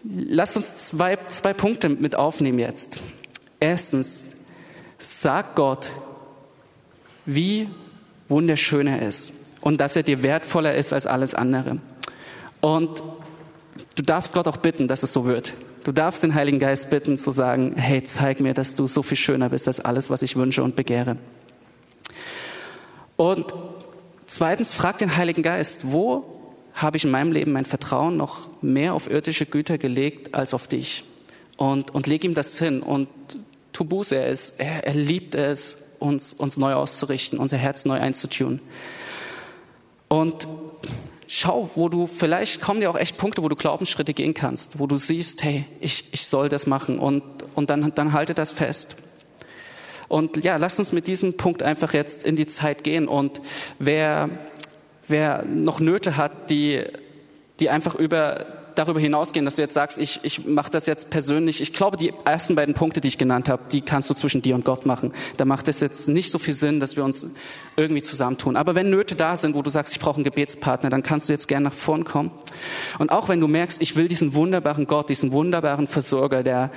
[0.03, 2.99] Lasst uns zwei, zwei Punkte mit aufnehmen jetzt.
[3.59, 4.25] Erstens,
[4.97, 5.91] sag Gott,
[7.25, 7.69] wie
[8.27, 11.77] wunderschön er ist und dass er dir wertvoller ist als alles andere.
[12.59, 13.01] Und
[13.95, 15.53] du darfst Gott auch bitten, dass es so wird.
[15.83, 19.17] Du darfst den Heiligen Geist bitten zu sagen, hey, zeig mir, dass du so viel
[19.17, 21.17] schöner bist als alles, was ich wünsche und begehre.
[23.15, 23.53] Und
[24.27, 26.25] zweitens, frag den Heiligen Geist, wo
[26.73, 30.67] habe ich in meinem Leben mein Vertrauen noch mehr auf irdische Güter gelegt als auf
[30.67, 31.03] dich?
[31.57, 33.07] Und, und leg ihm das hin und
[33.73, 34.15] tu Buße.
[34.15, 38.59] Er, ist, er, er liebt es, uns, uns neu auszurichten, unser Herz neu einzutun.
[40.11, 40.45] Und
[41.25, 44.85] schau, wo du, vielleicht kommen dir auch echt Punkte, wo du Glaubensschritte gehen kannst, wo
[44.85, 47.23] du siehst, hey, ich, ich soll das machen und,
[47.55, 48.97] und dann, dann halte das fest.
[50.09, 53.39] Und ja, lass uns mit diesem Punkt einfach jetzt in die Zeit gehen und
[53.79, 54.29] wer,
[55.07, 56.83] wer noch Nöte hat, die,
[57.61, 58.45] die einfach über
[58.75, 61.61] darüber hinausgehen, dass du jetzt sagst, ich, ich mache das jetzt persönlich.
[61.61, 64.55] Ich glaube, die ersten beiden Punkte, die ich genannt habe, die kannst du zwischen dir
[64.55, 65.13] und Gott machen.
[65.37, 67.27] Da macht es jetzt nicht so viel Sinn, dass wir uns
[67.75, 68.55] irgendwie zusammentun.
[68.55, 71.33] Aber wenn Nöte da sind, wo du sagst, ich brauche einen Gebetspartner, dann kannst du
[71.33, 72.31] jetzt gerne nach vorn kommen.
[72.99, 76.71] Und auch wenn du merkst, ich will diesen wunderbaren Gott, diesen wunderbaren Versorger, der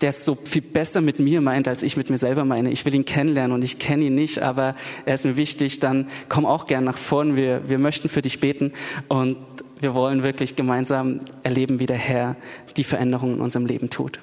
[0.00, 2.70] der es so viel besser mit mir meint, als ich mit mir selber meine.
[2.70, 4.74] Ich will ihn kennenlernen und ich kenne ihn nicht, aber
[5.04, 7.36] er ist mir wichtig, dann komm auch gern nach vorn.
[7.36, 8.72] Wir, wir möchten für dich beten
[9.08, 9.36] und
[9.78, 12.36] wir wollen wirklich gemeinsam erleben, wie der Herr
[12.76, 14.20] die Veränderungen in unserem Leben tut.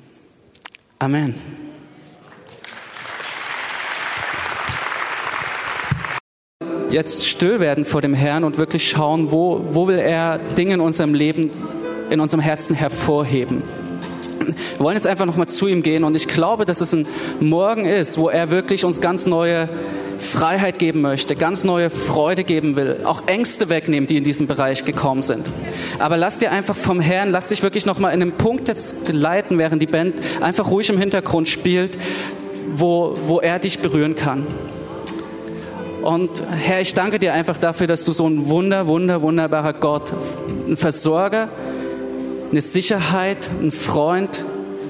[1.00, 1.36] Amen.
[6.90, 10.80] Jetzt still werden vor dem Herrn und wirklich schauen, wo, wo will er Dinge in
[10.80, 11.52] unserem Leben,
[12.10, 13.62] in unserem Herzen hervorheben.
[14.40, 17.08] Wir wollen jetzt einfach nochmal zu ihm gehen und ich glaube, dass es ein
[17.40, 19.70] Morgen ist, wo er wirklich uns ganz neue
[20.20, 24.86] Freiheit geben möchte, ganz neue Freude geben will, auch Ängste wegnehmen, die in diesem Bereich
[24.86, 25.50] gekommen sind.
[26.00, 29.58] Aber lass dir einfach vom Herrn, lass dich wirklich nochmal in einem Punkt jetzt leiten,
[29.58, 31.98] während die Band einfach ruhig im Hintergrund spielt,
[32.74, 34.48] wo, wo er dich berühren kann.
[36.02, 40.14] Und Herr, ich danke dir einfach dafür, dass du so ein wunder, wunder, wunderbarer Gott,
[40.68, 41.50] ein Versorger,
[42.52, 44.44] eine Sicherheit, ein Freund,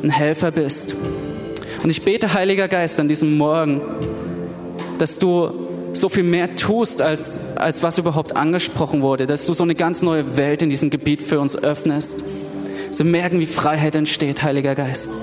[0.03, 0.95] ein Helfer bist.
[1.83, 3.81] Und ich bete, Heiliger Geist, an diesem Morgen,
[4.99, 9.63] dass du so viel mehr tust, als, als was überhaupt angesprochen wurde, dass du so
[9.63, 12.23] eine ganz neue Welt in diesem Gebiet für uns öffnest.
[12.91, 15.17] Sie merken, wie Freiheit entsteht, Heiliger Geist.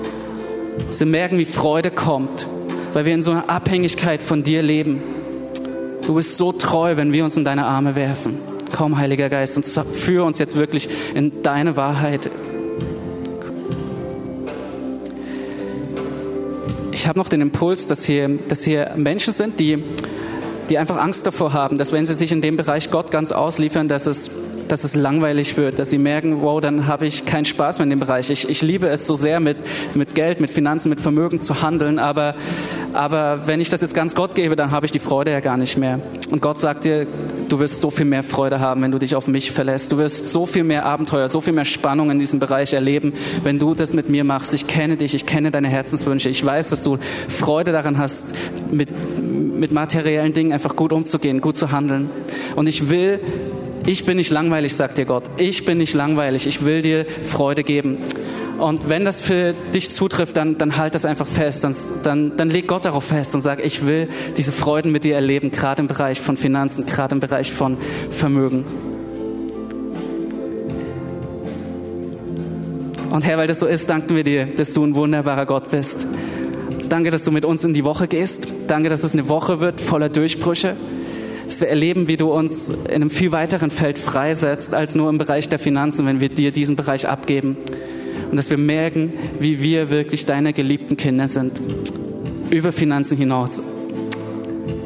[0.91, 2.47] Sie merken, wie Freude kommt,
[2.93, 5.01] weil wir in so einer Abhängigkeit von dir leben.
[6.05, 8.54] Du bist so treu, wenn wir uns in deine Arme werfen.
[8.75, 12.29] Komm, Heiliger Geist, und führe uns jetzt wirklich in deine Wahrheit.
[16.91, 19.81] Ich habe noch den Impuls, dass hier, dass hier Menschen sind, die,
[20.69, 23.87] die einfach Angst davor haben, dass wenn sie sich in dem Bereich Gott ganz ausliefern,
[23.87, 24.31] dass es
[24.67, 27.91] dass es langweilig wird, dass sie merken, wow, dann habe ich keinen Spaß mehr in
[27.91, 28.31] dem Bereich.
[28.31, 29.57] Ich, ich liebe es so sehr, mit,
[29.93, 32.33] mit Geld, mit Finanzen, mit Vermögen zu handeln, aber,
[32.93, 35.57] aber wenn ich das jetzt ganz Gott gebe, dann habe ich die Freude ja gar
[35.57, 35.99] nicht mehr.
[36.31, 37.05] Und Gott sagt dir,
[37.49, 39.91] du wirst so viel mehr Freude haben, wenn du dich auf mich verlässt.
[39.91, 43.59] Du wirst so viel mehr Abenteuer, so viel mehr Spannung in diesem Bereich erleben, wenn
[43.59, 44.53] du das mit mir machst.
[44.53, 46.29] Ich kenne dich, ich kenne deine Herzenswünsche.
[46.29, 46.97] Ich weiß, dass du
[47.29, 48.27] Freude daran hast,
[48.71, 48.89] mit,
[49.21, 52.09] mit materiellen Dingen einfach gut umzugehen, gut zu handeln.
[52.55, 53.19] Und ich will
[53.87, 55.25] ich bin nicht langweilig, sagt dir Gott.
[55.37, 56.47] Ich bin nicht langweilig.
[56.47, 57.99] Ich will dir Freude geben.
[58.57, 61.63] Und wenn das für dich zutrifft, dann, dann halt das einfach fest.
[61.63, 65.15] Dann, dann, dann leg Gott darauf fest und sag, ich will diese Freuden mit dir
[65.15, 67.77] erleben, gerade im Bereich von Finanzen, gerade im Bereich von
[68.11, 68.65] Vermögen.
[73.11, 76.07] Und Herr, weil das so ist, danken wir dir, dass du ein wunderbarer Gott bist.
[76.89, 78.47] Danke, dass du mit uns in die Woche gehst.
[78.67, 80.75] Danke, dass es eine Woche wird voller Durchbrüche
[81.45, 85.17] dass wir erleben, wie du uns in einem viel weiteren Feld freisetzt als nur im
[85.17, 87.57] Bereich der Finanzen, wenn wir dir diesen Bereich abgeben.
[88.29, 91.61] Und dass wir merken, wie wir wirklich deine geliebten Kinder sind.
[92.49, 93.59] Über Finanzen hinaus.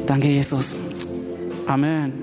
[0.06, 0.76] Danke, Jesus.
[1.66, 2.19] Amen.